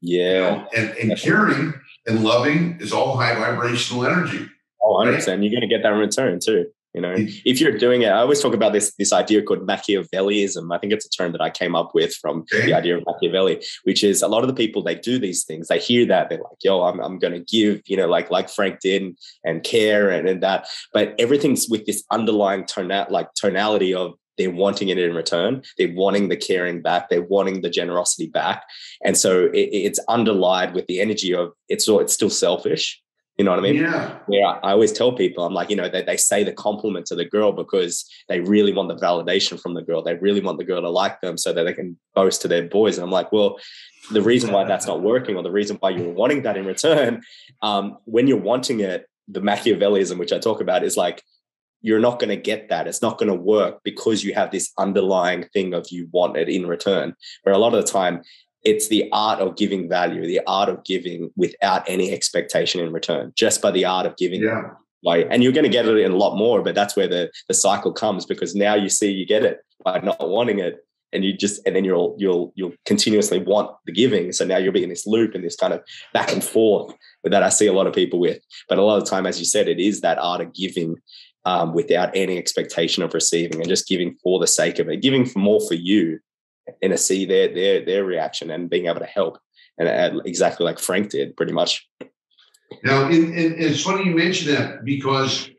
[0.00, 0.22] Yeah.
[0.22, 0.68] You know?
[0.76, 1.74] And, and caring
[2.06, 4.46] and loving is all high vibrational energy.
[4.82, 5.12] Oh, 100%.
[5.14, 5.40] Right?
[5.40, 6.66] You're going to get that in return too.
[6.94, 10.72] You know, if you're doing it, I always talk about this this idea called Machiavellism.
[10.72, 12.66] I think it's a term that I came up with from okay.
[12.66, 15.66] the idea of Machiavelli, which is a lot of the people they do these things.
[15.66, 18.48] They hear that they're like, "Yo, I'm I'm going to give," you know, like like
[18.48, 20.68] Frank did, and, and care and, and that.
[20.92, 25.62] But everything's with this underlying tone like tonality of they're wanting it in return.
[25.78, 27.08] They're wanting the caring back.
[27.08, 28.64] They're wanting the generosity back.
[29.04, 33.00] And so it, it's underlined with the energy of it's it's still selfish.
[33.36, 33.76] You know what I mean?
[33.76, 34.18] Yeah.
[34.28, 34.58] Yeah.
[34.62, 37.24] I always tell people, I'm like, you know, they, they say the compliment to the
[37.24, 40.02] girl because they really want the validation from the girl.
[40.02, 42.68] They really want the girl to like them so that they can boast to their
[42.68, 42.96] boys.
[42.96, 43.58] And I'm like, well,
[44.12, 47.22] the reason why that's not working or the reason why you're wanting that in return,
[47.62, 51.22] um, when you're wanting it, the Machiavellism, which I talk about, is like
[51.84, 52.86] you're not going to get that.
[52.86, 56.48] It's not going to work because you have this underlying thing of you want it
[56.48, 57.14] in return.
[57.42, 58.22] Where a lot of the time,
[58.62, 63.34] it's the art of giving value, the art of giving without any expectation in return,
[63.36, 64.42] just by the art of giving.
[64.42, 64.70] Yeah.
[65.02, 67.30] Like, and you're going to get it in a lot more, but that's where the
[67.48, 70.78] the cycle comes because now you see you get it by not wanting it,
[71.12, 74.32] and you just and then you'll you'll you'll continuously want the giving.
[74.32, 75.82] So now you'll be in this loop and this kind of
[76.14, 78.38] back and forth that I see a lot of people with.
[78.70, 80.96] But a lot of the time, as you said, it is that art of giving
[81.44, 85.26] um, without any expectation of receiving and just giving for the sake of it, giving
[85.26, 86.18] for more for you
[86.82, 89.38] and to see their their their reaction and being able to help.
[89.78, 91.86] And uh, exactly like Frank did, pretty much.
[92.84, 95.50] Now, in, in, it's funny you mention that because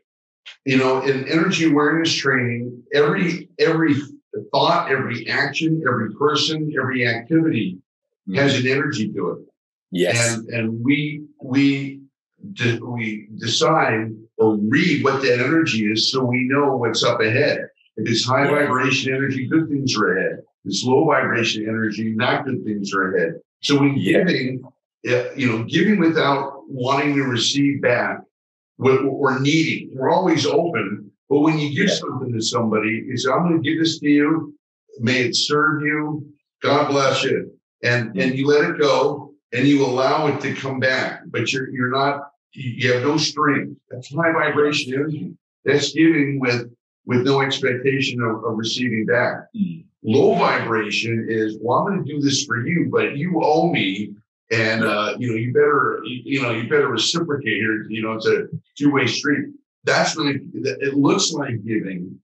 [0.64, 3.94] you know in energy awareness training, every every
[4.52, 7.78] thought, every action, every person, every activity
[8.28, 8.38] mm-hmm.
[8.38, 9.38] has an energy to it.
[9.92, 12.00] Yes, and and we we
[12.52, 17.68] de- we decide or read what that energy is so we know what's up ahead.
[17.96, 20.38] If it's high vibration energy, good things are ahead.
[20.64, 23.40] If it's low vibration energy, not good things are ahead.
[23.62, 24.62] So when giving,
[25.06, 28.20] eh, you know, giving without wanting to receive back,
[28.76, 29.90] what we're needing.
[29.94, 31.10] We're always open.
[31.28, 34.54] But when you give something to somebody, it's I'm going to give this to you.
[35.00, 36.26] May it serve you.
[36.62, 37.52] God bless you.
[37.82, 41.22] And and you let it go and you allow it to come back.
[41.26, 43.76] But you're you're not you have no strings.
[43.90, 45.32] That's high vibration energy.
[45.64, 46.70] That's giving with
[47.04, 49.46] with no expectation of, of receiving back.
[49.56, 49.84] Mm.
[50.02, 54.14] Low vibration is, well, I'm going to do this for you, but you owe me
[54.50, 57.84] and uh, you know you better you, know you better reciprocate here.
[57.88, 58.46] You know, it's a
[58.78, 59.48] two way street.
[59.84, 62.18] That's really it looks like giving,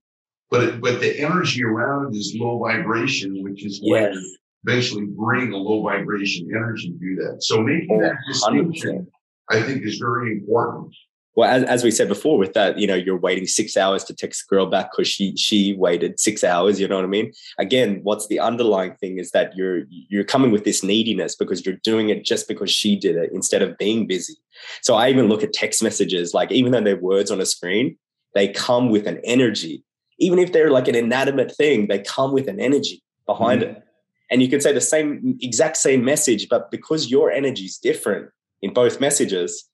[0.49, 4.15] but it, but the energy around it is low vibration, which is Yes.
[4.15, 7.43] when eventually bring a low vibration energy to do that.
[7.43, 9.07] So making that distinction, 100%.
[9.49, 10.93] I think, is very important.
[11.35, 14.13] Well, as, as we said before, with that, you know, you're waiting six hours to
[14.13, 16.79] text a girl back because she she waited six hours.
[16.79, 17.33] You know what I mean?
[17.57, 21.77] Again, what's the underlying thing is that you're you're coming with this neediness because you're
[21.83, 24.35] doing it just because she did it instead of being busy.
[24.83, 27.97] So I even look at text messages, like even though they're words on a screen,
[28.35, 29.83] they come with an energy.
[30.19, 33.71] Even if they're like an inanimate thing, they come with an energy behind mm-hmm.
[33.71, 33.83] it.
[34.29, 38.29] And you can say the same exact same message, but because your energy is different
[38.63, 39.69] in both messages,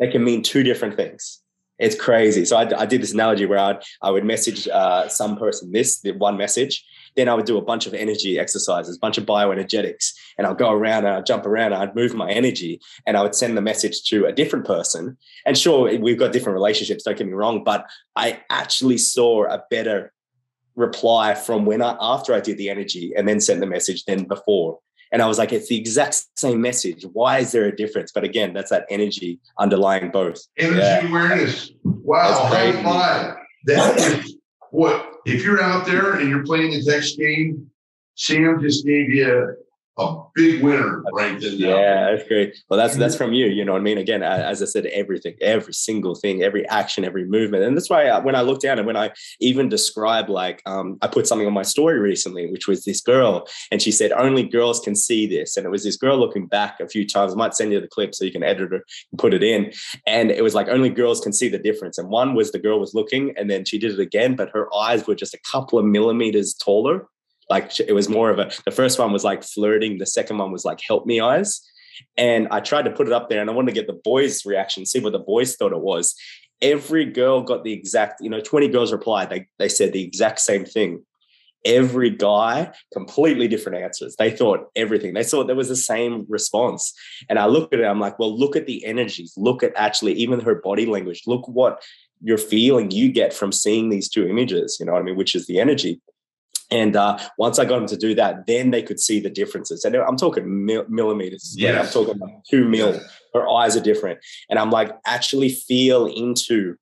[0.00, 1.40] they can mean two different things.
[1.78, 2.44] It's crazy.
[2.44, 6.00] So I, I did this analogy where I'd, I would message uh, some person this,
[6.00, 6.84] the one message.
[7.14, 10.54] Then I would do a bunch of energy exercises, a bunch of bioenergetics, and I'll
[10.54, 13.56] go around and I'd jump around and I'd move my energy and I would send
[13.56, 15.18] the message to a different person.
[15.44, 19.62] And sure, we've got different relationships, don't get me wrong, but I actually saw a
[19.68, 20.12] better
[20.74, 24.24] reply from when I after I did the energy and then sent the message than
[24.24, 24.78] before.
[25.12, 27.04] And I was like, it's the exact same message.
[27.12, 28.10] Why is there a difference?
[28.12, 30.38] But again, that's that energy underlying both.
[30.58, 31.06] Energy Yeah.
[31.08, 31.70] awareness.
[31.84, 33.36] Wow, That's high five.
[33.66, 34.36] That is
[34.70, 37.70] what if you're out there and you're playing the text game,
[38.14, 39.54] Sam just gave you
[40.02, 41.58] a big winner right then.
[41.58, 41.68] now.
[41.68, 42.56] Yeah, that's great.
[42.68, 43.46] Well, that's that's from you.
[43.46, 43.98] You know what I mean?
[43.98, 48.08] Again, as I said, everything, every single thing, every action, every movement, and that's why
[48.08, 51.46] I, when I look down and when I even describe, like, um, I put something
[51.46, 55.26] on my story recently, which was this girl, and she said only girls can see
[55.26, 57.32] this, and it was this girl looking back a few times.
[57.32, 59.72] I might send you the clip so you can edit it and put it in,
[60.06, 61.98] and it was like only girls can see the difference.
[61.98, 64.72] And one was the girl was looking, and then she did it again, but her
[64.74, 67.06] eyes were just a couple of millimeters taller.
[67.52, 68.50] Like it was more of a.
[68.64, 69.98] The first one was like flirting.
[69.98, 71.60] The second one was like help me eyes.
[72.16, 74.46] And I tried to put it up there and I wanted to get the boys'
[74.46, 76.14] reaction, see what the boys thought it was.
[76.62, 79.28] Every girl got the exact, you know, 20 girls replied.
[79.28, 81.04] They, they said the exact same thing.
[81.66, 84.16] Every guy, completely different answers.
[84.18, 85.12] They thought everything.
[85.12, 86.94] They thought there was the same response.
[87.28, 89.34] And I look at it, I'm like, well, look at the energies.
[89.36, 91.22] Look at actually even her body language.
[91.26, 91.82] Look what
[92.22, 95.34] you're feeling you get from seeing these two images, you know what I mean, which
[95.34, 96.00] is the energy.
[96.72, 99.84] And uh, once I got them to do that, then they could see the differences.
[99.84, 101.54] And I'm talking mil- millimeters.
[101.56, 102.98] Yeah, I'm talking like two mil.
[103.34, 104.20] Her eyes are different.
[104.48, 106.76] And I'm like, actually feel into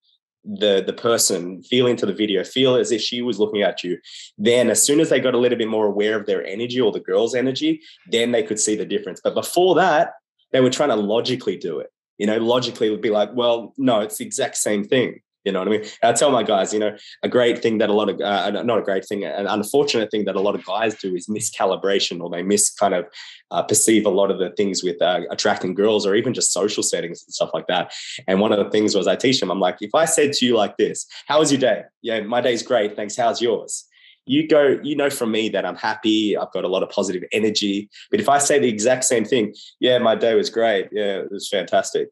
[0.45, 3.99] the the person, feel into the video, feel as if she was looking at you.
[4.39, 6.93] Then, as soon as they got a little bit more aware of their energy or
[6.93, 7.81] the girl's energy,
[8.11, 9.21] then they could see the difference.
[9.23, 10.13] But before that,
[10.53, 11.91] they were trying to logically do it.
[12.19, 15.21] You know, logically it would be like, well, no, it's the exact same thing.
[15.45, 15.85] You know what I mean?
[16.03, 18.79] I tell my guys, you know, a great thing that a lot of, uh, not
[18.79, 22.29] a great thing, an unfortunate thing that a lot of guys do is miscalibration or
[22.29, 23.07] they miss kind of
[23.51, 26.83] uh, perceive a lot of the things with uh, attracting girls or even just social
[26.83, 27.93] settings and stuff like that.
[28.29, 30.47] And one of the things was I teach them, I'm like, if I said to
[30.47, 31.85] you like this, how was your day?
[32.03, 32.95] Yeah, my day's great.
[32.95, 33.17] Thanks.
[33.17, 33.87] How's yours?
[34.27, 36.37] You go, you know from me that I'm happy.
[36.37, 37.89] I've got a lot of positive energy.
[38.11, 40.89] But if I say the exact same thing, yeah, my day was great.
[40.93, 42.11] Yeah, it was fantastic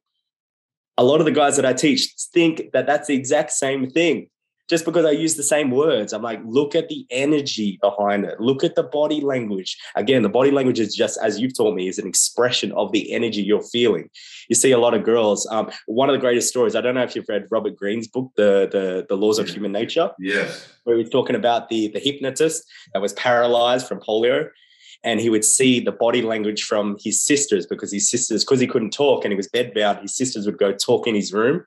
[0.99, 4.29] a lot of the guys that I teach think that that's the exact same thing
[4.69, 6.13] just because I use the same words.
[6.13, 8.39] I'm like, look at the energy behind it.
[8.39, 9.79] Look at the body language.
[9.97, 13.11] Again, the body language is just, as you've taught me, is an expression of the
[13.15, 14.11] energy you're feeling.
[14.51, 15.47] You see a lot of girls.
[15.51, 18.31] Um, one of the greatest stories, I don't know if you've read Robert Greene's book,
[18.37, 20.69] The, the, the Laws of Human Nature, Yes.
[20.85, 24.51] where he's talking about the, the hypnotist that was paralyzed from polio
[25.05, 28.67] and he would see the body language from his sisters because his sisters, because he
[28.67, 31.65] couldn't talk and he was bedbound, his sisters would go talk in his room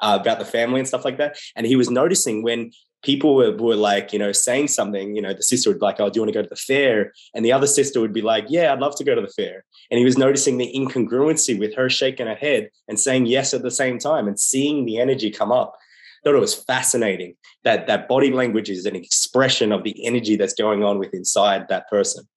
[0.00, 1.38] uh, about the family and stuff like that.
[1.54, 2.72] And he was noticing when
[3.02, 6.00] people were, were like, you know, saying something, you know, the sister would be like,
[6.00, 7.12] oh, do you want to go to the fair?
[7.34, 9.64] And the other sister would be like, yeah, I'd love to go to the fair.
[9.90, 13.62] And he was noticing the incongruency with her shaking her head and saying yes at
[13.62, 15.76] the same time and seeing the energy come up.
[16.24, 20.54] Thought it was fascinating that that body language is an expression of the energy that's
[20.54, 22.28] going on with inside that person.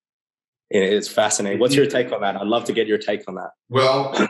[0.69, 1.59] It's fascinating.
[1.59, 2.35] What's your take on that?
[2.35, 3.51] I'd love to get your take on that.
[3.69, 4.29] Well,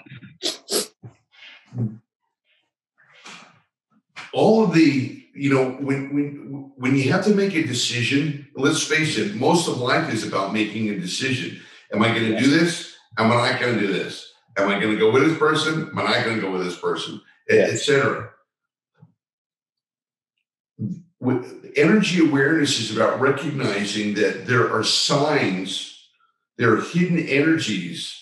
[4.34, 8.84] all of the you know when when when you have to make a decision let's
[8.84, 11.60] face it most of life is about making a decision.
[11.94, 12.96] Am i going to do this?
[13.18, 14.34] Am i not going to do this?
[14.58, 15.90] Am i going to go with this person?
[15.90, 17.22] Am i not going to go with this person?
[17.50, 18.30] Etc
[21.26, 25.95] with energy awareness is about recognizing that there are signs
[26.58, 28.16] there are hidden energies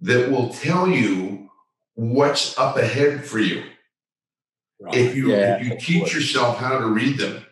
[0.00, 1.48] that will tell you
[1.94, 3.62] what's up ahead for you
[4.92, 7.44] if you Yeah, if you teach yourself how to read them.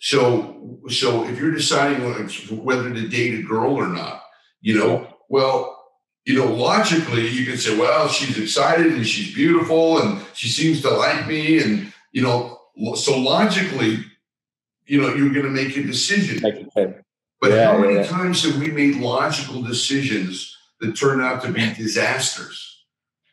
[0.00, 2.02] So so if you're deciding
[2.64, 4.22] whether- to date a girl or not,
[4.60, 5.74] you know, well,
[6.24, 10.80] you know, logically, you can say, well, she's excited and she's beautiful and she seems
[10.82, 11.62] to like me.
[11.62, 12.58] And, you know,
[12.94, 13.98] so logically,
[14.86, 16.42] you know, you're going to make a decision.
[17.44, 18.06] But yeah, how many yeah.
[18.06, 22.86] times have we made logical decisions that turn out to be disasters?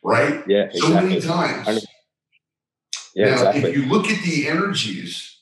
[0.04, 0.44] Right?
[0.46, 0.68] Yeah.
[0.70, 1.08] So exactly.
[1.08, 1.86] many times.
[3.14, 3.70] Yeah, now, exactly.
[3.70, 5.38] if you look at the energies,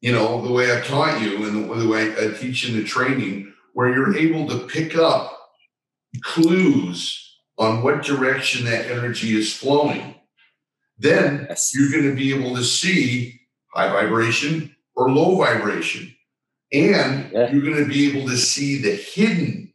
[0.00, 3.52] you know, the way I've taught you and the way I teach in the training,
[3.74, 5.38] where you're able to pick up
[6.22, 10.16] clues on what direction that energy is flowing,
[10.98, 11.72] then yes.
[11.72, 13.40] you're going to be able to see
[13.72, 16.13] high vibration or low vibration.
[16.74, 17.50] And yeah.
[17.50, 19.72] you're going to be able to see the hidden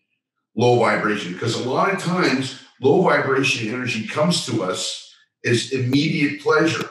[0.56, 5.14] low vibration because a lot of times low vibration energy comes to us
[5.46, 6.90] as immediate pleasure,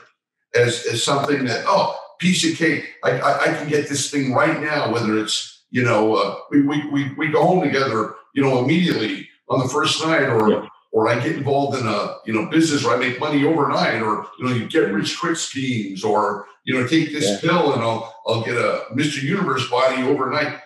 [0.54, 2.88] as, as something that, oh, piece of cake.
[3.04, 6.62] I, I, I can get this thing right now, whether it's, you know, uh, we,
[6.62, 10.68] we, we, we go home together, you know, immediately on the first night or yeah.
[10.99, 14.26] Or I get involved in a you know business where I make money overnight or
[14.36, 17.38] you know you get rich quick schemes or you know take this yeah.
[17.40, 19.22] pill and I'll I'll get a Mr.
[19.22, 20.59] Universe body overnight.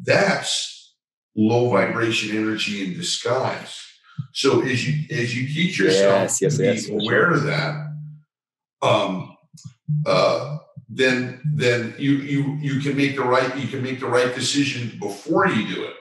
[0.00, 0.94] That's
[1.34, 3.76] low vibration energy in disguise.
[4.32, 7.34] So as you as you teach yourself yes, yes, to yes, be aware sure.
[7.34, 7.92] of that,
[8.82, 9.36] um,
[10.06, 10.58] uh,
[10.88, 14.96] then then you you you can make the right you can make the right decision
[15.00, 15.94] before you do it.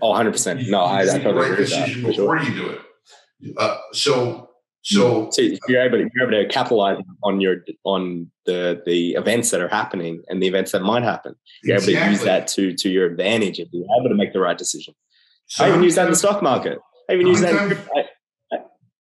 [0.00, 0.68] Oh, 100 percent.
[0.68, 1.94] No, I, I totally right agree with that.
[1.94, 2.42] Before sure.
[2.42, 3.56] you do it.
[3.58, 4.50] Uh, so
[4.84, 9.50] so, so you're able to you're able to capitalize on your on the the events
[9.50, 11.36] that are happening and the events that might happen.
[11.62, 11.96] You're exactly.
[11.96, 14.58] able to use that to to your advantage and be able to make the right
[14.58, 14.94] decision.
[15.46, 16.78] So I even use that in the stock market.
[17.08, 17.54] I even use that.
[17.94, 18.04] I,
[18.52, 18.58] I,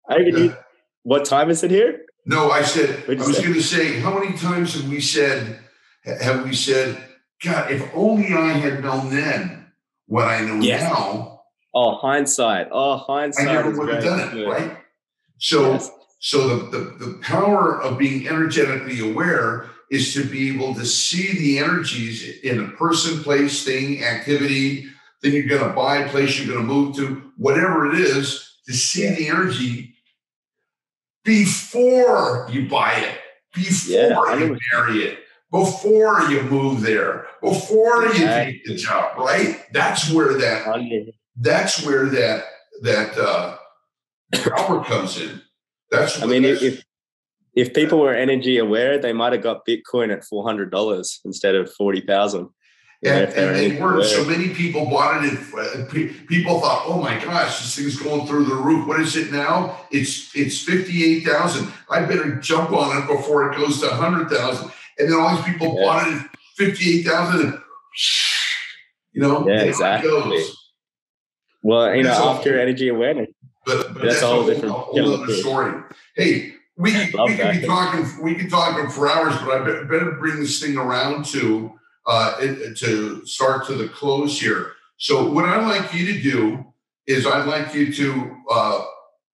[0.10, 0.54] I even use,
[1.04, 2.02] what time is it here?
[2.26, 5.60] No, I said I was going to say how many times have we said
[6.04, 7.02] have we said
[7.42, 9.59] God if only I had known then
[10.10, 10.82] what I know yes.
[10.82, 11.42] now.
[11.74, 12.68] Oh, hindsight.
[12.72, 13.48] Oh, hindsight.
[13.48, 14.78] I never would have done it, right?
[15.38, 15.92] So, yes.
[16.20, 21.38] so the, the, the power of being energetically aware is to be able to see
[21.38, 24.86] the energies in a person, place, thing, activity,
[25.22, 28.74] thing you're going to buy, place you're going to move to, whatever it is, to
[28.74, 29.16] see yeah.
[29.16, 29.96] the energy
[31.24, 33.20] before you buy it,
[33.54, 35.20] before yeah, you marry it,
[35.52, 39.66] before you move there, before you take the job, right?
[39.74, 42.44] That's where that that's where that
[42.82, 43.58] that uh
[44.32, 45.42] power comes in.
[45.92, 46.84] That's I mean if
[47.56, 51.56] if people were energy aware, they might have got Bitcoin at four hundred dollars instead
[51.56, 52.50] of forty thousand.
[53.02, 55.34] And, and they were so many people bought it.
[55.74, 55.90] And
[56.28, 59.80] people thought, "Oh my gosh, this thing's going through the roof." What is it now?
[59.90, 61.72] It's it's fifty eight thousand.
[61.90, 65.46] I better jump on it before it goes to hundred thousand and then all these
[65.46, 65.86] people yeah.
[65.86, 67.62] bought it at fifty-eight thousand.
[69.14, 70.44] You know, yeah, exactly.
[71.62, 73.30] Well, you know, after energy awareness,
[73.66, 75.84] but, but that's, that's, a whole, different, a whole other story.
[76.16, 80.40] Hey, we, we can be talking we can talk for hours, but I better bring
[80.40, 81.74] this thing around to
[82.06, 84.74] uh, it, to start to the close here.
[84.98, 86.66] So, what I'd like you to do
[87.08, 88.86] is I'd like you to uh,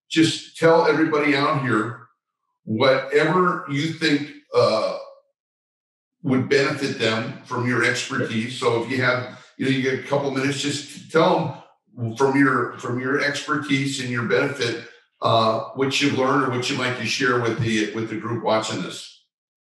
[0.10, 2.08] just tell everybody out here
[2.64, 4.95] whatever you think uh,
[6.26, 8.60] would benefit them from your expertise.
[8.60, 11.64] So if you have, you know, you get a couple minutes, just tell
[11.96, 14.88] them from your from your expertise and your benefit
[15.22, 18.44] uh, what you've learned or what you'd like to share with the with the group
[18.44, 19.15] watching this.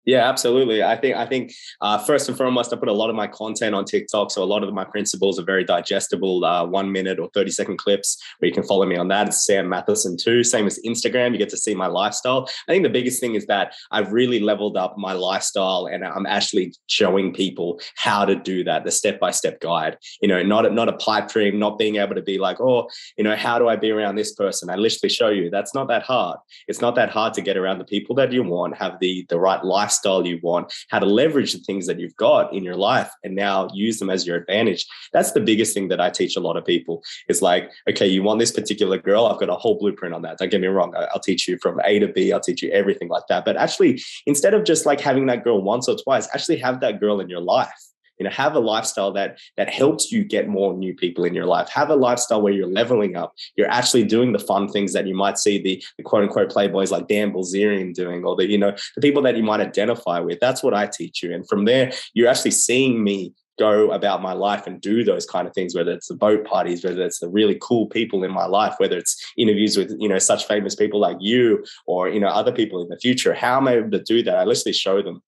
[0.06, 0.84] Yeah, absolutely.
[0.84, 3.74] I think I think uh, first and foremost, I put a lot of my content
[3.74, 7.30] on TikTok, so a lot of my principles are very digestible, uh, one minute or
[7.34, 9.28] thirty second clips where you can follow me on that.
[9.30, 10.43] It's Sam Matheson too.
[10.43, 12.49] Same as Instagram, you get to see my lifestyle.
[12.68, 16.26] I think the biggest thing is that I've really leveled up my lifestyle, and I'm
[16.26, 19.97] actually showing people how to do that, the step by step guide.
[20.22, 22.89] You know, not a, not a pipe dream, not being able to be like, oh,
[23.18, 24.70] you know, how do I be around this person?
[24.70, 26.39] I literally show you that's not that hard.
[26.68, 29.39] It's not that hard to get around the people that you want, have the the
[29.39, 32.75] right life lifestyle you want, how to leverage the things that you've got in your
[32.75, 34.85] life and now use them as your advantage.
[35.11, 38.23] That's the biggest thing that I teach a lot of people is like, okay, you
[38.23, 39.27] want this particular girl?
[39.27, 40.39] I've got a whole blueprint on that.
[40.39, 40.93] Don't get me wrong.
[40.95, 42.33] I'll teach you from A to B.
[42.33, 43.45] I'll teach you everything like that.
[43.45, 46.99] But actually, instead of just like having that girl once or twice, actually have that
[46.99, 50.74] girl in your life you know have a lifestyle that that helps you get more
[50.74, 51.70] new people in your life.
[51.70, 53.34] Have a lifestyle where you're leveling up.
[53.55, 56.91] You're actually doing the fun things that you might see the, the quote unquote playboys
[56.91, 60.39] like dan bilzerian doing or the you know the people that you might identify with.
[60.39, 61.34] That's what i teach you.
[61.34, 65.47] And from there you're actually seeing me go about my life and do those kind
[65.47, 68.45] of things whether it's the boat parties whether it's the really cool people in my
[68.45, 72.30] life whether it's interviews with you know such famous people like you or you know
[72.30, 73.34] other people in the future.
[73.34, 74.38] How am i able to do that?
[74.38, 75.22] I literally show them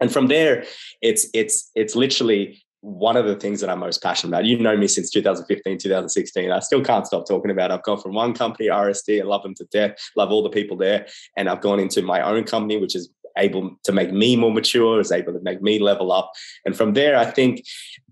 [0.00, 0.64] and from there
[1.02, 4.44] it's it's it's literally one of the things that I'm most passionate about.
[4.44, 6.50] You know me since 2015, 2016.
[6.50, 7.70] I still can't stop talking about.
[7.70, 7.74] It.
[7.74, 10.76] I've gone from one company, RSD, I love them to death, love all the people
[10.76, 11.06] there,
[11.38, 15.00] and I've gone into my own company, which is able to make me more mature,
[15.00, 16.32] is able to make me level up.
[16.64, 17.64] And from there, I think,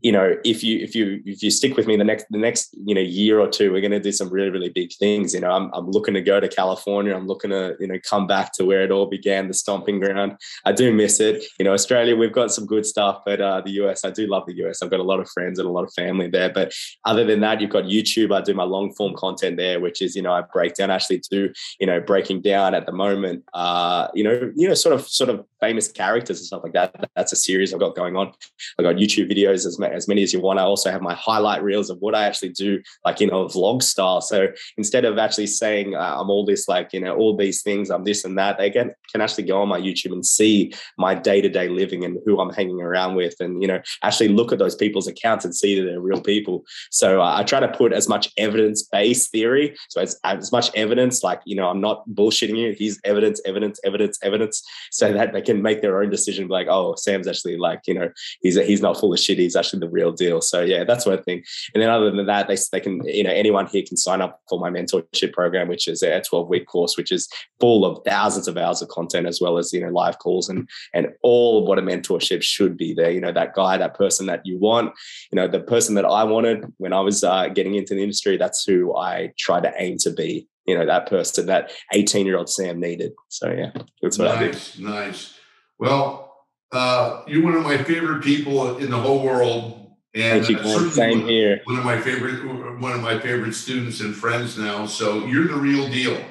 [0.02, 2.74] you know, if you if you if you stick with me the next the next
[2.84, 5.32] you know year or two, we're going to do some really really big things.
[5.32, 7.14] You know, I'm I'm looking to go to California.
[7.14, 10.36] I'm looking to you know come back to where it all began, the stomping ground.
[10.64, 11.44] I do miss it.
[11.58, 14.44] You know, Australia, we've got some good stuff, but uh, the US, I do love
[14.46, 14.82] the US.
[14.82, 16.50] I've got a lot of friends and a lot of family there.
[16.50, 16.72] But
[17.04, 18.34] other than that, you've got YouTube.
[18.34, 21.22] I do my long form content there, which is you know I break down actually
[21.30, 23.44] do you know breaking down at the moment.
[23.54, 27.08] Uh, you know, you know, sort of sort of famous characters and stuff like that.
[27.14, 28.32] That's a series I've got going on.
[28.78, 30.58] I've got YouTube videos as, as many as you want.
[30.58, 33.82] I also have my highlight reels of what I actually do, like in a vlog
[33.82, 34.20] style.
[34.22, 34.48] So
[34.78, 38.04] instead of actually saying uh, I'm all this, like, you know, all these things, I'm
[38.04, 41.40] this and that, they can, can actually go on my YouTube and see my day
[41.42, 44.58] to day living and who I'm hanging around with and, you know, actually look at
[44.58, 46.64] those people's accounts and see that they're real people.
[46.90, 49.76] So uh, I try to put as much evidence based theory.
[49.90, 52.74] So as, as much evidence, like, you know, I'm not bullshitting you.
[52.78, 56.94] Here's evidence, evidence, evidence, evidence, so that they can make their own decision like, oh,
[56.96, 59.38] Sam's actually like, you know, he's he's not full of shit.
[59.38, 60.40] He's actually the real deal.
[60.40, 61.42] So yeah, that's one thing.
[61.74, 64.40] And then other than that, they, they can, you know, anyone here can sign up
[64.48, 67.28] for my mentorship program, which is a 12 week course, which is
[67.60, 70.68] full of thousands of hours of content as well as, you know, live calls and,
[70.94, 73.10] and all of what a mentorship should be there.
[73.10, 74.92] You know, that guy, that person that you want,
[75.30, 78.36] you know, the person that I wanted when I was uh, getting into the industry,
[78.36, 82.36] that's who I try to aim to be you know that person that 18 year
[82.36, 85.38] old sam needed so yeah that's what nice, i did nice
[85.82, 86.32] well,
[86.70, 89.96] uh, you're one of my favorite people in the whole world.
[90.14, 91.60] And Thank you, Same one, here.
[91.64, 94.86] One of my favorite, one of my favorite students and friends now.
[94.86, 96.22] So you're the real deal.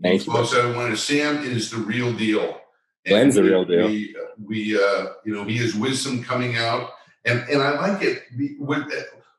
[0.00, 0.32] Thank you.
[0.32, 0.96] Folks, I want to.
[0.96, 2.60] Sam is the real deal.
[3.04, 3.88] Glenn's the real deal.
[3.88, 6.90] We, we uh, you know, he has wisdom coming out,
[7.24, 8.22] and and I like it.
[8.60, 8.92] With,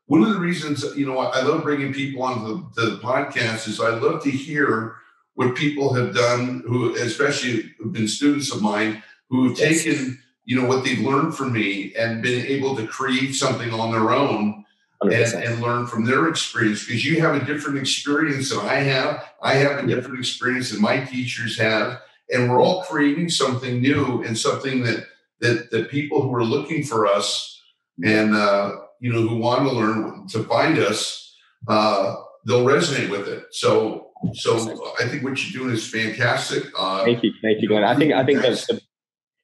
[0.08, 3.80] one of the reasons, you know, I love bringing people onto the, the podcast is
[3.80, 4.95] I love to hear
[5.34, 9.84] what people have done, who especially have been students of mine who have yes.
[9.84, 13.91] taken you know what they've learned from me and been able to create something on
[13.91, 14.64] their own
[15.01, 16.86] and, and, learn from their experience.
[16.86, 19.26] Because you have a different experience than I have.
[19.41, 21.99] I have a different experience than my teachers have,
[22.32, 25.06] and we're all creating something new and something that
[25.41, 27.62] that that people who are looking for us
[28.03, 31.36] and uh, you know who want to learn to find us,
[31.68, 32.16] uh,
[32.46, 33.46] they'll resonate with it.
[33.52, 36.64] So so I think what you're doing is fantastic.
[36.78, 37.84] Uh, thank you, thank you, Glenn.
[37.84, 38.82] I think I think the,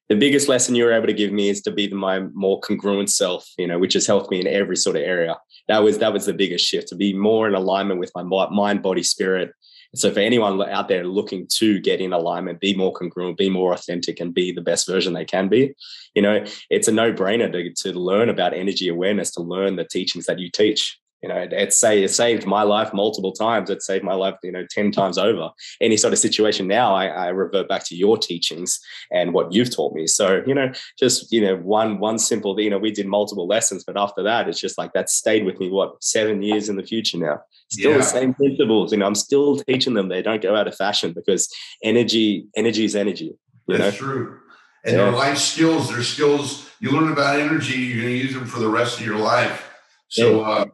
[0.10, 3.10] the biggest lesson you were able to give me is to be my more congruent
[3.10, 5.38] self, you know, which has helped me in every sort of area.
[5.68, 8.82] That was that was the biggest shift to be more in alignment with my mind,
[8.82, 9.52] body, spirit.
[9.94, 13.74] So for anyone out there looking to get in alignment, be more congruent, be more
[13.74, 15.74] authentic, and be the best version they can be,
[16.16, 20.26] you know, it's a no-brainer to, to learn about energy awareness, to learn the teachings
[20.28, 23.69] that you teach you know, it, say, it saved my life multiple times.
[23.69, 25.49] It saved my life, you know, 10 times over.
[25.80, 28.80] Any sort of situation now, I, I revert back to your teachings
[29.11, 30.07] and what you've taught me.
[30.07, 33.84] So, you know, just, you know, one, one simple, you know, we did multiple lessons,
[33.84, 36.84] but after that, it's just like that stayed with me, what, seven years in the
[36.84, 37.41] future now.
[37.69, 37.97] Still yeah.
[37.97, 38.91] the same principles.
[38.91, 40.09] You know, I'm still teaching them.
[40.09, 41.53] They don't go out of fashion because
[41.84, 43.36] energy, energy is energy.
[43.67, 44.07] You That's know?
[44.07, 44.39] true.
[44.84, 45.03] And yeah.
[45.03, 48.59] their life skills, their skills, you learn about energy, you're going to use them for
[48.59, 49.69] the rest of your life.
[50.07, 50.47] So, yeah.
[50.47, 50.65] uh,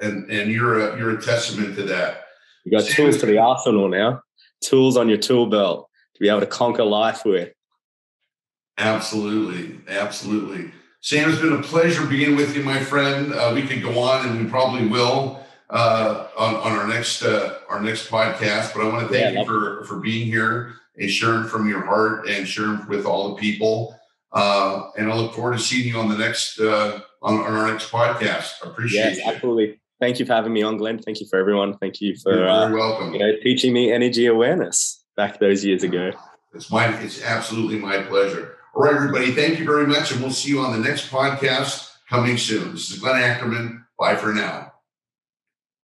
[0.00, 2.24] and and you're a you're a testament to that.
[2.64, 4.22] You got tools to the arsenal now.
[4.62, 7.52] Tools on your tool belt to be able to conquer life with.
[8.78, 10.70] Absolutely, absolutely.
[11.02, 13.32] Sam, it's been a pleasure being with you, my friend.
[13.32, 17.58] Uh, we could go on, and we probably will uh, on, on our next uh,
[17.68, 18.74] our next podcast.
[18.74, 21.82] But I want to thank yeah, you for for being here and sharing from your
[21.82, 23.96] heart and sharing with all the people.
[24.32, 27.70] Uh, and I look forward to seeing you on the next uh, on, on our
[27.70, 28.52] next podcast.
[28.64, 29.26] I appreciate yes, it.
[29.26, 30.98] absolutely thank you for having me on, Glenn.
[30.98, 31.76] Thank you for everyone.
[31.78, 33.12] Thank you for uh, welcome.
[33.12, 36.12] You know, teaching me energy awareness back those years ago.
[36.54, 38.56] It's my it's absolutely my pleasure.
[38.74, 39.32] All right, everybody.
[39.32, 42.72] Thank you very much, and we'll see you on the next podcast coming soon.
[42.72, 43.84] This is Glenn Ackerman.
[43.98, 44.69] Bye for now.